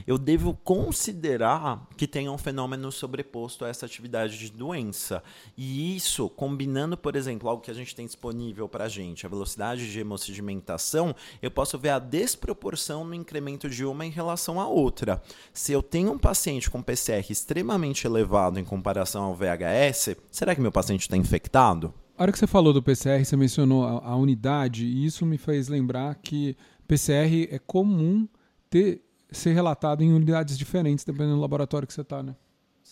eu 0.06 0.16
devo 0.16 0.54
considerar 0.64 1.86
que 1.96 2.06
tenha 2.06 2.30
um 2.32 2.38
fenômeno 2.38 2.90
sobreposto 2.90 3.64
a 3.64 3.68
essa 3.68 3.86
atividade 3.86 4.38
de 4.38 4.50
doença. 4.50 5.22
E 5.56 5.96
isso, 5.96 6.28
combinando, 6.28 6.96
por 6.96 7.16
exemplo, 7.16 7.48
algo 7.48 7.62
que 7.62 7.70
a 7.70 7.74
gente 7.74 7.94
tem 7.94 8.06
disponível 8.06 8.68
para 8.68 8.84
a 8.84 8.88
gente, 8.88 9.26
a 9.26 9.28
velocidade 9.28 9.90
de 9.90 10.00
hemossedimentação, 10.00 11.14
eu 11.42 11.50
posso 11.50 11.78
ver 11.78 11.90
a 11.90 11.98
desproporção 11.98 13.04
no 13.04 13.14
incremento 13.14 13.68
de 13.68 13.84
uma 13.84 14.06
em 14.06 14.10
relação 14.10 14.60
à 14.60 14.66
outra. 14.66 15.22
Se 15.52 15.72
eu 15.72 15.82
tenho 15.82 16.12
um 16.12 16.18
paciente 16.18 16.70
com 16.70 16.82
PCR 16.82 17.24
extremamente 17.30 18.06
elevado 18.06 18.58
em 18.58 18.64
comparação 18.64 19.24
ao 19.24 19.34
VHS, 19.34 20.16
será 20.30 20.54
que 20.54 20.60
meu 20.60 20.72
paciente 20.72 21.02
está 21.02 21.16
infectado? 21.16 21.92
A 22.20 22.24
hora 22.24 22.32
que 22.32 22.38
você 22.38 22.46
falou 22.46 22.74
do 22.74 22.82
PCR, 22.82 23.24
você 23.24 23.34
mencionou 23.34 23.82
a, 23.82 24.10
a 24.10 24.14
unidade, 24.14 24.84
e 24.84 25.06
isso 25.06 25.24
me 25.24 25.38
fez 25.38 25.68
lembrar 25.68 26.16
que 26.16 26.54
PCR 26.86 27.48
é 27.50 27.58
comum 27.58 28.28
ter 28.68 29.02
ser 29.32 29.52
relatado 29.52 30.02
em 30.02 30.12
unidades 30.12 30.56
diferentes, 30.56 31.04
dependendo 31.04 31.36
do 31.36 31.40
laboratório 31.40 31.86
que 31.86 31.94
você 31.94 32.00
está, 32.00 32.22
né? 32.22 32.34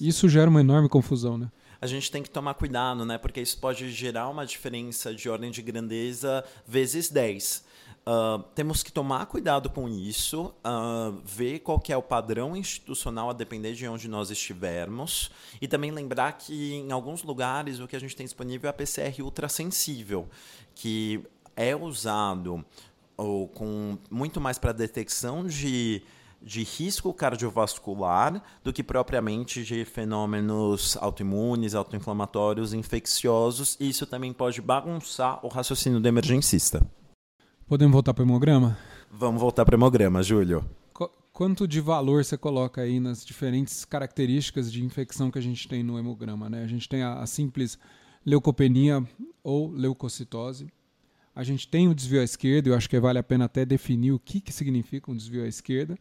Isso 0.00 0.28
gera 0.28 0.48
uma 0.48 0.60
enorme 0.60 0.88
confusão, 0.88 1.36
né? 1.36 1.50
A 1.80 1.86
gente 1.86 2.10
tem 2.10 2.22
que 2.22 2.30
tomar 2.30 2.54
cuidado, 2.54 3.04
né? 3.04 3.18
Porque 3.18 3.40
isso 3.40 3.58
pode 3.58 3.90
gerar 3.90 4.28
uma 4.28 4.44
diferença 4.44 5.14
de 5.14 5.28
ordem 5.28 5.50
de 5.50 5.62
grandeza 5.62 6.44
vezes 6.66 7.08
10. 7.08 7.58
Uh, 7.58 8.10
ah, 8.10 8.44
temos 8.54 8.82
que 8.82 8.90
tomar 8.90 9.26
cuidado 9.26 9.68
com 9.68 9.88
isso, 9.88 10.54
uh, 10.64 11.20
ver 11.24 11.58
qual 11.60 11.80
é 11.88 11.96
o 11.96 12.02
padrão 12.02 12.56
institucional 12.56 13.30
a 13.30 13.32
depender 13.32 13.74
de 13.74 13.86
onde 13.86 14.08
nós 14.08 14.30
estivermos 14.30 15.30
e 15.60 15.68
também 15.68 15.90
lembrar 15.90 16.32
que 16.32 16.74
em 16.74 16.90
alguns 16.90 17.22
lugares 17.22 17.80
o 17.80 17.86
que 17.86 17.94
a 17.94 18.00
gente 18.00 18.16
tem 18.16 18.24
disponível 18.24 18.68
é 18.68 18.70
a 18.70 18.72
PCR 18.72 19.22
ultrassensível, 19.22 20.28
que 20.74 21.22
é 21.54 21.76
usado 21.76 22.64
ou 23.16 23.46
com 23.48 23.98
muito 24.10 24.40
mais 24.40 24.58
para 24.58 24.72
detecção 24.72 25.46
de 25.46 26.02
de 26.40 26.62
risco 26.62 27.12
cardiovascular 27.12 28.42
do 28.62 28.72
que 28.72 28.82
propriamente 28.82 29.64
de 29.64 29.84
fenômenos 29.84 30.96
autoimunes, 30.96 31.74
autoinflamatórios, 31.74 32.72
infecciosos. 32.72 33.76
E 33.80 33.88
isso 33.88 34.06
também 34.06 34.32
pode 34.32 34.60
bagunçar 34.60 35.44
o 35.44 35.48
raciocínio 35.48 36.00
do 36.00 36.08
emergencista. 36.08 36.86
Podemos 37.66 37.92
voltar 37.92 38.14
para 38.14 38.24
o 38.24 38.26
hemograma? 38.26 38.78
Vamos 39.10 39.40
voltar 39.40 39.64
para 39.64 39.74
o 39.74 39.78
hemograma, 39.78 40.22
Júlio. 40.22 40.64
Qu 40.94 41.08
quanto 41.32 41.68
de 41.68 41.80
valor 41.80 42.24
você 42.24 42.36
coloca 42.36 42.80
aí 42.80 42.98
nas 42.98 43.24
diferentes 43.24 43.84
características 43.84 44.72
de 44.72 44.82
infecção 44.82 45.30
que 45.30 45.38
a 45.38 45.42
gente 45.42 45.68
tem 45.68 45.82
no 45.82 45.98
hemograma? 45.98 46.48
Né? 46.48 46.62
A 46.62 46.66
gente 46.66 46.88
tem 46.88 47.02
a, 47.02 47.20
a 47.20 47.26
simples 47.26 47.78
leucopenia 48.24 49.06
ou 49.42 49.70
leucocitose. 49.70 50.68
A 51.34 51.44
gente 51.44 51.68
tem 51.68 51.86
o 51.86 51.94
desvio 51.94 52.20
à 52.20 52.24
esquerda, 52.24 52.68
eu 52.68 52.74
acho 52.74 52.90
que 52.90 52.98
vale 52.98 53.18
a 53.18 53.22
pena 53.22 53.44
até 53.44 53.64
definir 53.64 54.10
o 54.12 54.18
que, 54.18 54.40
que 54.40 54.52
significa 54.52 55.10
um 55.10 55.16
desvio 55.16 55.44
à 55.44 55.46
esquerda. 55.46 55.96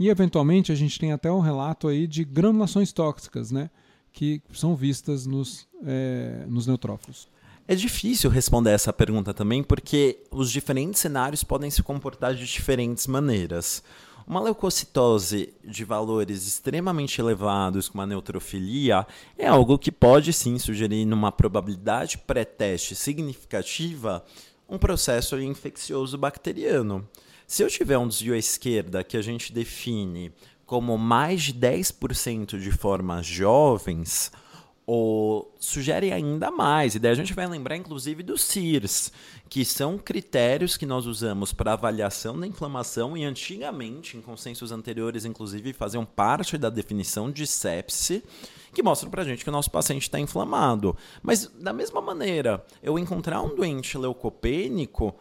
E 0.00 0.08
eventualmente 0.08 0.72
a 0.72 0.74
gente 0.74 0.98
tem 0.98 1.12
até 1.12 1.30
um 1.30 1.40
relato 1.40 1.86
aí 1.86 2.06
de 2.06 2.24
granulações 2.24 2.90
tóxicas, 2.90 3.52
né? 3.52 3.68
Que 4.10 4.40
são 4.50 4.74
vistas 4.74 5.26
nos, 5.26 5.68
é, 5.84 6.46
nos 6.48 6.66
neutrófilos. 6.66 7.28
É 7.68 7.74
difícil 7.74 8.30
responder 8.30 8.70
essa 8.70 8.94
pergunta 8.94 9.34
também, 9.34 9.62
porque 9.62 10.24
os 10.30 10.50
diferentes 10.50 11.02
cenários 11.02 11.44
podem 11.44 11.70
se 11.70 11.82
comportar 11.82 12.34
de 12.34 12.46
diferentes 12.46 13.06
maneiras. 13.06 13.82
Uma 14.26 14.40
leucocitose 14.40 15.52
de 15.62 15.84
valores 15.84 16.46
extremamente 16.46 17.20
elevados, 17.20 17.90
com 17.90 17.98
uma 17.98 18.06
neutrofilia, 18.06 19.06
é 19.36 19.48
algo 19.48 19.78
que 19.78 19.92
pode 19.92 20.32
sim 20.32 20.58
sugerir, 20.58 21.04
numa 21.04 21.30
probabilidade 21.30 22.16
pré-teste 22.16 22.94
significativa, 22.94 24.24
um 24.66 24.78
processo 24.78 25.38
infeccioso 25.38 26.16
bacteriano. 26.16 27.06
Se 27.50 27.64
eu 27.64 27.68
tiver 27.68 27.98
um 27.98 28.06
desvio 28.06 28.34
à 28.34 28.38
esquerda 28.38 29.02
que 29.02 29.16
a 29.16 29.22
gente 29.22 29.52
define 29.52 30.32
como 30.64 30.96
mais 30.96 31.42
de 31.42 31.52
10% 31.52 32.60
de 32.60 32.70
formas 32.70 33.26
jovens, 33.26 34.30
ou 34.86 35.52
sugere 35.58 36.12
ainda 36.12 36.48
mais. 36.48 36.94
E 36.94 37.00
daí 37.00 37.10
a 37.10 37.14
gente 37.16 37.34
vai 37.34 37.48
lembrar, 37.48 37.76
inclusive, 37.76 38.22
dos 38.22 38.42
CIRS, 38.42 39.12
que 39.48 39.64
são 39.64 39.98
critérios 39.98 40.76
que 40.76 40.86
nós 40.86 41.06
usamos 41.06 41.52
para 41.52 41.72
avaliação 41.72 42.38
da 42.38 42.46
inflamação 42.46 43.16
e 43.16 43.24
antigamente, 43.24 44.16
em 44.16 44.20
consensos 44.20 44.70
anteriores, 44.70 45.24
inclusive, 45.24 45.72
faziam 45.72 46.04
parte 46.04 46.56
da 46.56 46.70
definição 46.70 47.32
de 47.32 47.48
sepse, 47.48 48.22
que 48.72 48.80
mostram 48.80 49.10
para 49.10 49.22
a 49.22 49.24
gente 49.24 49.42
que 49.42 49.50
o 49.50 49.52
nosso 49.52 49.72
paciente 49.72 50.02
está 50.02 50.20
inflamado. 50.20 50.96
Mas, 51.20 51.48
da 51.48 51.72
mesma 51.72 52.00
maneira, 52.00 52.64
eu 52.80 52.96
encontrar 52.96 53.42
um 53.42 53.56
doente 53.56 53.98
leucopênico 53.98 55.16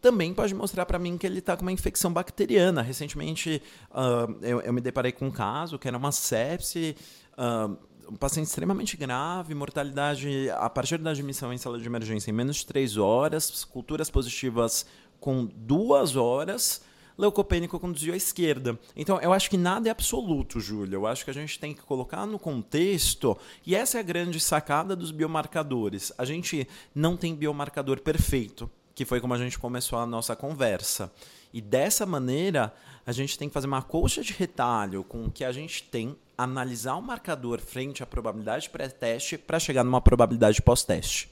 também 0.00 0.32
pode 0.32 0.54
mostrar 0.54 0.86
para 0.86 0.98
mim 0.98 1.16
que 1.18 1.26
ele 1.26 1.38
está 1.38 1.56
com 1.56 1.62
uma 1.62 1.72
infecção 1.72 2.12
bacteriana. 2.12 2.82
Recentemente, 2.82 3.62
uh, 3.90 4.36
eu, 4.42 4.60
eu, 4.60 4.72
me 4.72 4.80
deparei 4.80 5.12
com 5.12 5.26
um 5.26 5.30
caso 5.30 5.78
que 5.78 5.88
era 5.88 5.96
uma 5.96 6.12
sepse. 6.12 6.96
Uh, 7.32 7.76
um 8.08 8.16
paciente 8.16 8.46
extremamente 8.46 8.96
grave, 8.96 9.54
mortalidade 9.54 10.48
a 10.50 10.70
partir 10.70 10.98
da 10.98 11.10
admissão 11.10 11.52
em 11.52 11.58
sala 11.58 11.78
de 11.78 11.86
emergência 11.86 12.30
em 12.30 12.34
menos 12.34 12.56
de 12.56 12.66
três 12.66 12.96
horas, 12.96 13.64
culturas 13.64 14.08
positivas 14.08 14.86
com 15.18 15.44
duas 15.44 16.14
horas, 16.14 16.82
leucopênico 17.18 17.80
desvio 17.92 18.14
à 18.14 18.16
esquerda. 18.16 18.78
Então, 18.94 19.20
eu 19.20 19.32
acho 19.32 19.50
que 19.50 19.56
nada 19.56 19.88
é 19.88 19.90
absoluto, 19.90 20.60
Júlia. 20.60 20.96
Eu 20.96 21.06
acho 21.06 21.24
que 21.24 21.30
a 21.30 21.34
gente 21.34 21.58
tem 21.58 21.74
que 21.74 21.82
colocar 21.82 22.26
no 22.26 22.38
contexto, 22.38 23.36
e 23.66 23.74
essa 23.74 23.96
é 23.98 24.00
a 24.00 24.04
grande 24.04 24.38
sacada 24.38 24.94
dos 24.94 25.10
biomarcadores. 25.10 26.12
A 26.18 26.24
gente 26.24 26.68
não 26.94 27.16
tem 27.16 27.34
biomarcador 27.34 28.00
perfeito, 28.00 28.70
que 28.96 29.04
foi 29.04 29.20
como 29.20 29.34
a 29.34 29.38
gente 29.38 29.58
começou 29.58 29.98
a 29.98 30.06
nossa 30.06 30.34
conversa. 30.34 31.12
E 31.52 31.60
dessa 31.60 32.06
maneira, 32.06 32.72
a 33.06 33.12
gente 33.12 33.38
tem 33.38 33.46
que 33.46 33.52
fazer 33.52 33.66
uma 33.66 33.82
colcha 33.82 34.22
de 34.22 34.32
retalho 34.32 35.04
com 35.04 35.26
o 35.26 35.30
que 35.30 35.44
a 35.44 35.52
gente 35.52 35.82
tem, 35.82 36.16
analisar 36.36 36.96
o 36.96 37.02
marcador 37.02 37.60
frente 37.60 38.02
à 38.02 38.06
probabilidade 38.06 38.70
pré-teste 38.70 39.36
para 39.36 39.60
chegar 39.60 39.84
numa 39.84 40.00
probabilidade 40.00 40.62
pós-teste. 40.62 41.28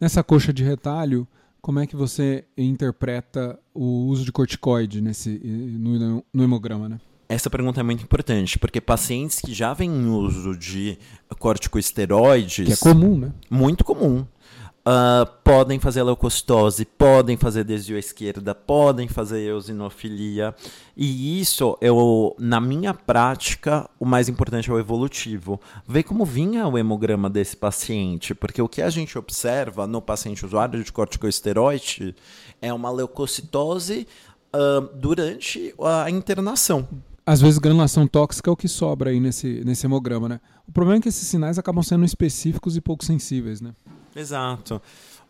Nessa 0.00 0.22
coxa 0.22 0.52
de 0.52 0.62
retalho, 0.62 1.26
como 1.60 1.80
é 1.80 1.86
que 1.86 1.96
você 1.96 2.44
interpreta 2.56 3.58
o 3.74 4.06
uso 4.06 4.24
de 4.24 4.30
corticoide 4.30 5.00
nesse, 5.00 5.30
no, 5.30 6.24
no 6.32 6.44
hemograma, 6.44 6.88
né? 6.88 7.00
Essa 7.28 7.50
pergunta 7.50 7.80
é 7.80 7.82
muito 7.82 8.04
importante, 8.04 8.58
porque 8.58 8.80
pacientes 8.80 9.40
que 9.40 9.52
já 9.52 9.74
vêm 9.74 9.90
em 9.90 10.06
uso 10.06 10.56
de 10.56 10.96
corticosteroides... 11.38 12.66
Que 12.66 12.72
é 12.72 12.76
comum, 12.76 13.18
né? 13.18 13.32
Muito 13.48 13.84
comum. 13.84 14.26
Uh, 14.80 15.30
podem 15.44 15.78
fazer 15.78 16.02
leucocitose, 16.02 16.86
podem 16.86 17.36
fazer 17.36 17.64
desvio 17.64 17.96
à 17.96 17.98
esquerda, 17.98 18.54
podem 18.54 19.08
fazer 19.08 19.40
eosinofilia. 19.40 20.54
E 20.96 21.38
isso, 21.38 21.76
eu, 21.82 22.34
na 22.38 22.58
minha 22.62 22.94
prática, 22.94 23.88
o 23.98 24.06
mais 24.06 24.26
importante 24.30 24.70
é 24.70 24.72
o 24.72 24.78
evolutivo. 24.78 25.60
Ver 25.86 26.04
como 26.04 26.24
vinha 26.24 26.66
o 26.66 26.78
hemograma 26.78 27.28
desse 27.28 27.58
paciente, 27.58 28.34
porque 28.34 28.62
o 28.62 28.68
que 28.68 28.80
a 28.80 28.88
gente 28.88 29.18
observa 29.18 29.86
no 29.86 30.00
paciente 30.00 30.46
usuário 30.46 30.82
de 30.82 30.90
corticosteroide 30.90 32.16
é 32.62 32.72
uma 32.72 32.90
leucocitose 32.90 34.08
uh, 34.54 34.80
durante 34.96 35.74
a 35.78 36.10
internação. 36.10 36.88
Às 37.26 37.42
vezes, 37.42 37.58
granulação 37.58 38.06
tóxica 38.06 38.48
é 38.48 38.52
o 38.52 38.56
que 38.56 38.66
sobra 38.66 39.10
aí 39.10 39.20
nesse, 39.20 39.62
nesse 39.62 39.86
hemograma, 39.86 40.26
né? 40.26 40.40
O 40.66 40.72
problema 40.72 40.98
é 40.98 41.02
que 41.02 41.08
esses 41.10 41.28
sinais 41.28 41.58
acabam 41.58 41.82
sendo 41.82 42.04
específicos 42.04 42.76
e 42.76 42.80
pouco 42.80 43.04
sensíveis, 43.04 43.60
né? 43.60 43.72
Exato. 44.14 44.80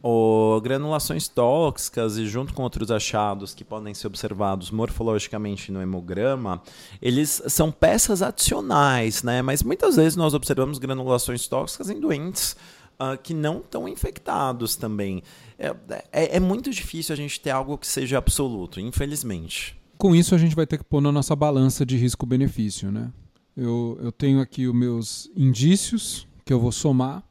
O, 0.02 0.58
granulações 0.62 1.28
tóxicas 1.28 2.16
e 2.16 2.26
junto 2.26 2.54
com 2.54 2.62
outros 2.62 2.90
achados 2.90 3.52
que 3.52 3.62
podem 3.62 3.92
ser 3.92 4.06
observados 4.06 4.70
morfologicamente 4.70 5.70
no 5.70 5.82
hemograma, 5.82 6.62
eles 7.02 7.42
são 7.48 7.70
peças 7.70 8.22
adicionais, 8.22 9.22
né? 9.22 9.42
Mas 9.42 9.62
muitas 9.62 9.96
vezes 9.96 10.16
nós 10.16 10.32
observamos 10.32 10.78
granulações 10.78 11.46
tóxicas 11.46 11.90
em 11.90 12.00
doentes 12.00 12.56
uh, 12.98 13.16
que 13.22 13.34
não 13.34 13.58
estão 13.58 13.86
infectados 13.86 14.74
também. 14.74 15.22
É, 15.58 15.74
é, 16.10 16.36
é 16.36 16.40
muito 16.40 16.70
difícil 16.70 17.12
a 17.12 17.16
gente 17.16 17.38
ter 17.38 17.50
algo 17.50 17.76
que 17.76 17.86
seja 17.86 18.16
absoluto, 18.16 18.80
infelizmente. 18.80 19.78
Com 19.98 20.14
isso 20.14 20.34
a 20.34 20.38
gente 20.38 20.56
vai 20.56 20.66
ter 20.66 20.78
que 20.78 20.84
pôr 20.84 21.02
na 21.02 21.12
nossa 21.12 21.36
balança 21.36 21.84
de 21.84 21.98
risco-benefício, 21.98 22.90
né? 22.90 23.12
Eu, 23.54 23.98
eu 24.00 24.10
tenho 24.10 24.40
aqui 24.40 24.66
os 24.66 24.74
meus 24.74 25.30
indícios 25.36 26.26
que 26.42 26.54
eu 26.54 26.58
vou 26.58 26.72
somar 26.72 27.22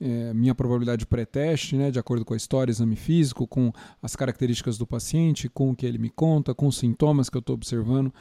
é, 0.00 0.34
minha 0.34 0.54
probabilidade 0.54 1.06
pré-teste, 1.06 1.76
né, 1.76 1.90
de 1.90 1.98
acordo 1.98 2.24
com 2.24 2.34
a 2.34 2.36
história, 2.36 2.70
exame 2.70 2.96
físico, 2.96 3.46
com 3.46 3.72
as 4.02 4.14
características 4.14 4.76
do 4.76 4.86
paciente, 4.86 5.48
com 5.48 5.70
o 5.70 5.76
que 5.76 5.86
ele 5.86 5.98
me 5.98 6.10
conta, 6.10 6.54
com 6.54 6.66
os 6.66 6.76
sintomas 6.76 7.30
que 7.30 7.36
eu 7.36 7.40
estou 7.40 7.54
observando, 7.54 8.12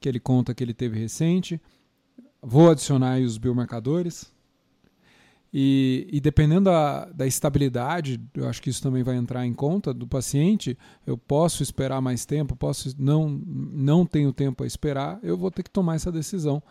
que 0.00 0.08
ele 0.08 0.20
conta 0.20 0.54
que 0.54 0.64
ele 0.64 0.74
teve 0.74 0.98
recente. 0.98 1.60
Vou 2.42 2.70
adicionar 2.70 3.20
os 3.20 3.36
biomarcadores. 3.36 4.32
E, 5.52 6.06
e 6.12 6.20
dependendo 6.20 6.64
da, 6.64 7.06
da 7.06 7.26
estabilidade, 7.26 8.20
eu 8.34 8.46
acho 8.46 8.60
que 8.60 8.68
isso 8.68 8.82
também 8.82 9.02
vai 9.02 9.16
entrar 9.16 9.46
em 9.46 9.54
conta 9.54 9.94
do 9.94 10.06
paciente. 10.06 10.76
Eu 11.06 11.16
posso 11.16 11.62
esperar 11.62 12.00
mais 12.00 12.26
tempo, 12.26 12.54
posso 12.54 12.94
não, 12.98 13.28
não 13.28 14.04
tenho 14.04 14.32
tempo 14.32 14.62
a 14.62 14.66
esperar, 14.66 15.18
eu 15.22 15.36
vou 15.36 15.50
ter 15.50 15.62
que 15.62 15.70
tomar 15.70 15.96
essa 15.96 16.12
decisão 16.12 16.62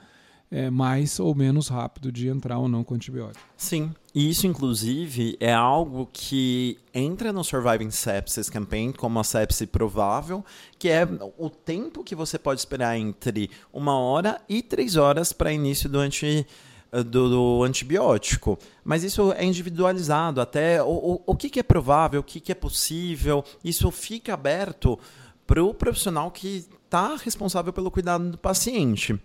é, 0.50 0.70
mais 0.70 1.20
ou 1.20 1.36
menos 1.36 1.68
rápido 1.68 2.12
de 2.12 2.28
entrar 2.28 2.58
ou 2.58 2.68
não 2.68 2.84
com 2.84 2.96
antibiótico. 2.96 3.44
Sim, 3.56 3.94
e 4.16 4.30
isso 4.30 4.48
inclusive 4.48 5.38
é 5.40 5.54
algo 5.54 6.10
que 6.12 6.78
entra 6.94 7.34
no 7.34 7.44
Surviving 7.44 7.92
Sepsis 7.92 8.50
Campaign 8.50 8.94
como 8.94 9.20
a 9.20 9.24
sepse 9.24 9.68
provável, 9.68 10.44
que 10.80 10.90
é 10.90 11.08
o 11.38 11.50
tempo 11.50 12.04
que 12.04 12.16
você 12.16 12.40
pode 12.40 12.62
esperar 12.62 12.98
entre 12.98 13.50
uma 13.74 13.98
hora 13.98 14.42
e 14.48 14.62
três 14.62 14.96
horas 14.96 15.34
para 15.34 15.52
início 15.52 15.90
do 15.90 16.00
anti 16.00 16.46
do, 16.92 17.30
do, 17.30 17.64
antibiótico. 17.64 18.58
Mas 18.84 19.04
isso 19.04 19.34
é 19.34 19.44
individualizado, 19.44 20.40
até 20.40 20.82
o, 20.82 20.88
o, 20.88 21.22
o 21.26 21.36
que, 21.36 21.50
que 21.50 21.60
é 21.60 21.64
provável, 21.64 22.22
o 22.22 22.24
que, 22.24 22.40
que 22.40 22.52
é 22.52 22.56
possível, 22.56 23.44
isso 23.62 23.92
fica 23.92 24.34
aberto 24.34 24.98
para 25.46 25.62
o 25.64 25.74
profissional 25.74 26.32
que 26.32 26.66
está 26.86 27.16
responsável 27.18 27.74
pelo 27.74 27.92
cuidado 27.92 28.32
do 28.32 28.38
paciente. 28.38 29.20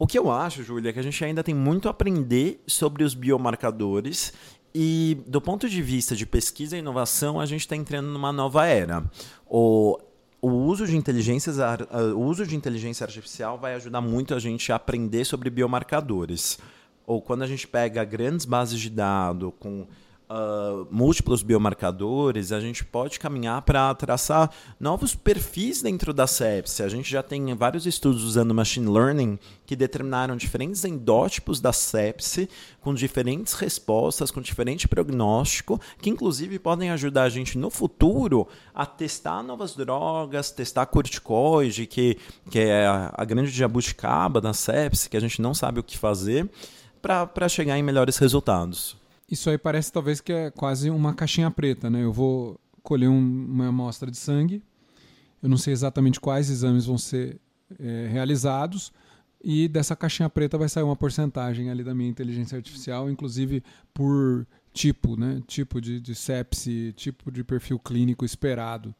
O 0.00 0.06
que 0.06 0.18
eu 0.18 0.30
acho, 0.30 0.62
Júlia, 0.62 0.88
é 0.88 0.92
que 0.94 0.98
a 0.98 1.02
gente 1.02 1.22
ainda 1.22 1.44
tem 1.44 1.54
muito 1.54 1.86
a 1.86 1.90
aprender 1.90 2.62
sobre 2.66 3.04
os 3.04 3.12
biomarcadores 3.12 4.32
e, 4.74 5.18
do 5.26 5.42
ponto 5.42 5.68
de 5.68 5.82
vista 5.82 6.16
de 6.16 6.24
pesquisa 6.24 6.74
e 6.74 6.78
inovação, 6.78 7.38
a 7.38 7.44
gente 7.44 7.60
está 7.60 7.76
entrando 7.76 8.06
numa 8.06 8.32
nova 8.32 8.64
era. 8.64 9.04
O, 9.46 10.00
o 10.40 10.48
uso 10.48 10.86
de 10.86 10.96
inteligência, 10.96 11.52
o 12.16 12.20
uso 12.20 12.46
de 12.46 12.56
inteligência 12.56 13.04
artificial 13.04 13.58
vai 13.58 13.74
ajudar 13.74 14.00
muito 14.00 14.34
a 14.34 14.38
gente 14.38 14.72
a 14.72 14.76
aprender 14.76 15.26
sobre 15.26 15.50
biomarcadores. 15.50 16.58
Ou 17.06 17.20
quando 17.20 17.42
a 17.42 17.46
gente 17.46 17.68
pega 17.68 18.02
grandes 18.02 18.46
bases 18.46 18.80
de 18.80 18.88
dados 18.88 19.52
com 19.60 19.86
uh, 20.30 20.86
múltiplos 20.90 21.42
biomarcadores, 21.42 22.52
a 22.52 22.60
gente 22.60 22.84
pode 22.84 23.18
caminhar 23.18 23.60
para 23.62 23.92
traçar 23.94 24.50
novos 24.78 25.14
perfis 25.14 25.82
dentro 25.82 26.14
da 26.14 26.26
sepse. 26.26 26.82
A 26.82 26.88
gente 26.88 27.10
já 27.10 27.22
tem 27.22 27.52
vários 27.54 27.84
estudos 27.84 28.22
usando 28.22 28.54
machine 28.54 28.88
learning 28.88 29.38
que 29.66 29.74
determinaram 29.74 30.36
diferentes 30.36 30.84
endótipos 30.84 31.60
da 31.60 31.72
sepse 31.72 32.48
com 32.80 32.94
diferentes 32.94 33.54
respostas, 33.54 34.30
com 34.30 34.40
diferente 34.40 34.86
prognóstico, 34.86 35.80
que 36.00 36.08
inclusive 36.08 36.58
podem 36.58 36.90
ajudar 36.90 37.24
a 37.24 37.28
gente 37.28 37.58
no 37.58 37.70
futuro 37.70 38.46
a 38.72 38.86
testar 38.86 39.42
novas 39.42 39.74
drogas, 39.74 40.50
testar 40.50 40.86
corticoide, 40.86 41.86
que, 41.86 42.16
que 42.50 42.60
é 42.60 42.86
a, 42.86 43.24
grande 43.24 43.50
jabuticaba 43.50 44.40
da 44.40 44.52
sepse, 44.52 45.08
que 45.08 45.16
a 45.16 45.20
gente 45.20 45.42
não 45.42 45.52
sabe 45.52 45.80
o 45.80 45.82
que 45.82 45.98
fazer, 45.98 46.48
para 47.02 47.48
chegar 47.48 47.78
em 47.78 47.82
melhores 47.82 48.18
resultados. 48.18 48.99
Isso 49.30 49.48
aí 49.48 49.56
parece 49.56 49.92
talvez 49.92 50.20
que 50.20 50.32
é 50.32 50.50
quase 50.50 50.90
uma 50.90 51.14
caixinha 51.14 51.50
preta, 51.50 51.88
né? 51.88 52.02
Eu 52.02 52.12
vou 52.12 52.58
colher 52.82 53.08
um, 53.08 53.18
uma 53.18 53.68
amostra 53.68 54.10
de 54.10 54.16
sangue, 54.16 54.62
eu 55.42 55.48
não 55.48 55.56
sei 55.56 55.72
exatamente 55.72 56.18
quais 56.18 56.50
exames 56.50 56.86
vão 56.86 56.98
ser 56.98 57.40
é, 57.78 58.08
realizados, 58.10 58.92
e 59.42 59.68
dessa 59.68 59.94
caixinha 59.94 60.28
preta 60.28 60.58
vai 60.58 60.68
sair 60.68 60.82
uma 60.82 60.96
porcentagem 60.96 61.70
ali 61.70 61.84
da 61.84 61.94
minha 61.94 62.10
inteligência 62.10 62.56
artificial, 62.56 63.10
inclusive 63.10 63.62
por 63.94 64.46
tipo, 64.72 65.16
né? 65.16 65.40
Tipo 65.46 65.80
de, 65.80 66.00
de 66.00 66.14
sepse, 66.14 66.92
tipo 66.96 67.30
de 67.30 67.44
perfil 67.44 67.78
clínico 67.78 68.24
esperado. 68.24 68.94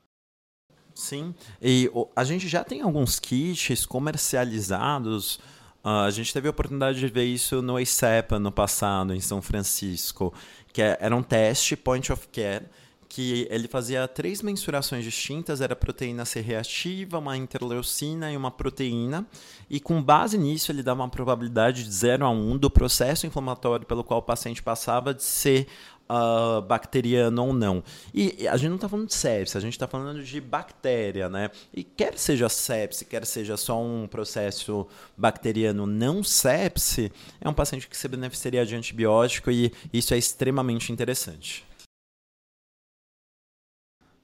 Sim, 0.94 1.34
e 1.62 1.90
a 2.14 2.24
gente 2.24 2.46
já 2.48 2.62
tem 2.62 2.82
alguns 2.82 3.18
kits 3.18 3.86
comercializados 3.86 5.40
Uh, 5.82 6.04
a 6.06 6.10
gente 6.10 6.32
teve 6.32 6.46
a 6.46 6.50
oportunidade 6.50 6.98
de 6.98 7.08
ver 7.08 7.24
isso 7.24 7.62
no 7.62 7.80
ICEPA 7.80 8.38
no 8.38 8.52
passado, 8.52 9.14
em 9.14 9.20
São 9.20 9.40
Francisco, 9.40 10.32
que 10.72 10.82
é, 10.82 10.98
era 11.00 11.16
um 11.16 11.22
teste 11.22 11.76
point 11.76 12.12
of 12.12 12.28
care 12.28 12.66
que 13.10 13.48
ele 13.50 13.66
fazia 13.66 14.06
três 14.06 14.40
mensurações 14.40 15.04
distintas, 15.04 15.60
era 15.60 15.74
proteína 15.74 16.24
C 16.24 16.40
reativa, 16.40 17.18
uma 17.18 17.36
interleucina 17.36 18.30
e 18.30 18.36
uma 18.36 18.52
proteína, 18.52 19.26
e 19.68 19.80
com 19.80 20.00
base 20.00 20.38
nisso 20.38 20.70
ele 20.70 20.80
dava 20.80 21.02
uma 21.02 21.08
probabilidade 21.08 21.82
de 21.82 21.90
0 21.90 22.24
a 22.24 22.30
1 22.30 22.56
do 22.56 22.70
processo 22.70 23.26
inflamatório 23.26 23.84
pelo 23.84 24.04
qual 24.04 24.20
o 24.20 24.22
paciente 24.22 24.62
passava 24.62 25.12
de 25.12 25.24
ser 25.24 25.66
uh, 26.10 26.60
bacteriano 26.62 27.46
ou 27.46 27.52
não. 27.52 27.84
E 28.12 28.48
a 28.48 28.56
gente 28.56 28.70
não 28.70 28.76
está 28.76 28.88
falando 28.88 29.06
de 29.06 29.14
sepse, 29.14 29.56
a 29.56 29.60
gente 29.60 29.74
está 29.74 29.86
falando 29.86 30.22
de 30.22 30.40
bactéria, 30.40 31.28
né? 31.28 31.50
E 31.72 31.84
quer 31.84 32.18
seja 32.18 32.48
sepse, 32.48 33.04
quer 33.04 33.24
seja 33.24 33.56
só 33.56 33.80
um 33.80 34.08
processo 34.08 34.86
bacteriano 35.16 35.86
não 35.86 36.24
sepse, 36.24 37.12
é 37.40 37.48
um 37.48 37.54
paciente 37.54 37.88
que 37.88 37.96
se 37.96 38.08
beneficiaria 38.08 38.66
de 38.66 38.74
antibiótico 38.74 39.50
e 39.50 39.72
isso 39.92 40.12
é 40.12 40.18
extremamente 40.18 40.92
interessante. 40.92 41.64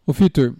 O 0.04 0.12
Vitor, 0.12 0.54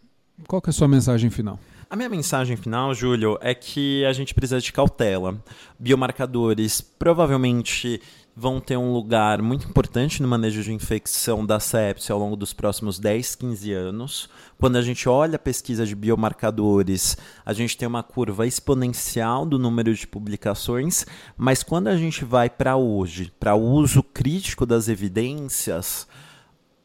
qual 0.46 0.60
que 0.60 0.70
é 0.70 0.72
a 0.72 0.74
sua 0.74 0.88
mensagem 0.88 1.30
final? 1.30 1.58
A 1.88 1.94
minha 1.94 2.08
mensagem 2.08 2.56
final, 2.56 2.92
Júlio, 2.92 3.38
é 3.40 3.54
que 3.54 4.04
a 4.04 4.12
gente 4.12 4.34
precisa 4.34 4.60
de 4.60 4.72
cautela. 4.72 5.40
Biomarcadores 5.78 6.80
provavelmente 6.80 8.02
vão 8.38 8.60
ter 8.60 8.76
um 8.76 8.92
lugar 8.92 9.40
muito 9.40 9.66
importante 9.66 10.20
no 10.20 10.28
manejo 10.28 10.62
de 10.62 10.70
infecção 10.70 11.46
da 11.46 11.58
sepsia 11.58 12.12
ao 12.12 12.20
longo 12.20 12.36
dos 12.36 12.52
próximos 12.52 12.98
10, 12.98 13.34
15 13.34 13.72
anos. 13.72 14.28
Quando 14.58 14.76
a 14.76 14.82
gente 14.82 15.08
olha 15.08 15.36
a 15.36 15.38
pesquisa 15.38 15.86
de 15.86 15.94
biomarcadores, 15.94 17.16
a 17.46 17.54
gente 17.54 17.78
tem 17.78 17.88
uma 17.88 18.02
curva 18.02 18.46
exponencial 18.46 19.46
do 19.46 19.58
número 19.58 19.94
de 19.94 20.06
publicações, 20.06 21.06
mas 21.34 21.62
quando 21.62 21.88
a 21.88 21.96
gente 21.96 22.26
vai 22.26 22.50
para 22.50 22.76
hoje, 22.76 23.32
para 23.40 23.54
o 23.54 23.62
uso 23.62 24.02
crítico 24.02 24.66
das 24.66 24.86
evidências, 24.88 26.06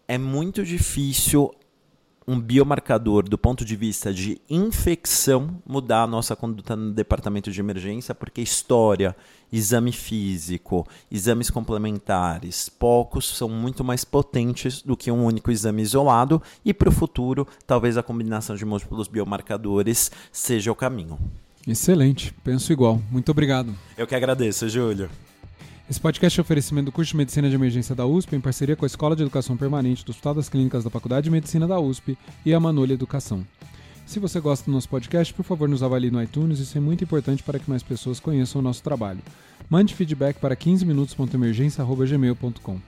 é 0.08 0.18
muito 0.18 0.64
difícil 0.64 1.52
um 2.32 2.39
biomarcador 2.39 3.28
do 3.28 3.38
ponto 3.38 3.65
de 3.65 3.76
vista 3.76 4.13
de 4.13 4.39
infecção 4.50 5.62
mudar 5.67 6.04
a 6.04 6.08
nossa 6.08 6.34
conduta 6.34 6.78
no 6.78 6.94
departamento 6.94 7.52
de 7.52 7.60
emergência, 7.60 8.15
porque 8.15 8.39
história, 8.39 9.13
exame 9.52 9.91
físico, 9.91 10.88
exames 11.12 11.50
complementares, 11.50 12.70
poucos 12.70 13.28
são 13.38 13.50
muito 13.50 13.84
mais 13.84 14.06
potentes 14.06 14.82
do 14.82 14.96
que 14.96 15.12
um 15.12 15.26
único 15.26 15.52
exame 15.52 15.82
isolado 15.82 16.41
e 16.63 16.74
para 16.74 16.88
o 16.88 16.91
futuro, 16.91 17.46
talvez 17.67 17.98
a 17.98 18.04
combinação 18.04 18.56
de 18.56 18.63
múltiplos 18.63 19.10
biomarcadores 19.10 20.10
seja 20.32 20.72
o 20.72 20.76
caminho. 20.76 21.20
Excelente, 21.67 22.34
penso 22.46 22.72
igual. 22.72 23.02
Muito 23.12 23.30
obrigado. 23.30 23.76
Eu 23.98 24.08
que 24.08 24.15
agradeço, 24.15 24.70
Júlio. 24.70 25.10
Esse 25.91 25.99
podcast 25.99 26.39
é 26.39 26.41
oferecimento 26.41 26.86
do 26.86 26.91
curso 26.93 27.12
de 27.12 27.17
Medicina 27.17 27.49
de 27.49 27.56
Emergência 27.56 27.93
da 27.93 28.06
USP, 28.06 28.34
em 28.34 28.39
parceria 28.39 28.77
com 28.77 28.86
a 28.86 28.88
Escola 28.88 29.13
de 29.13 29.23
Educação 29.23 29.58
Permanente 29.58 30.06
do 30.06 30.12
Hospital 30.12 30.36
das 30.36 30.47
Clínicas 30.47 30.86
da 30.86 30.89
Faculdade 30.89 31.25
de 31.25 31.30
Medicina 31.30 31.67
da 31.67 31.82
USP 31.82 32.17
e 32.45 32.54
a 32.54 32.60
Manolha 32.62 32.93
Educação. 32.93 33.45
Se 34.06 34.17
você 34.17 34.39
gosta 34.39 34.63
do 34.63 34.71
nosso 34.71 34.88
podcast, 34.88 35.34
por 35.34 35.43
favor, 35.43 35.67
nos 35.67 35.84
avalie 35.84 36.10
no 36.10 36.23
iTunes, 36.23 36.60
isso 36.60 36.77
é 36.77 36.82
muito 36.82 37.04
importante 37.04 37.43
para 37.43 37.60
que 37.60 37.69
mais 37.69 37.84
pessoas 37.84 38.21
conheçam 38.21 38.62
o 38.62 38.63
nosso 38.63 38.82
trabalho. 38.82 39.19
Mande 39.69 39.93
feedback 39.93 40.38
para 40.38 40.56
15minutos.emergência.gmail.com. 40.56 42.80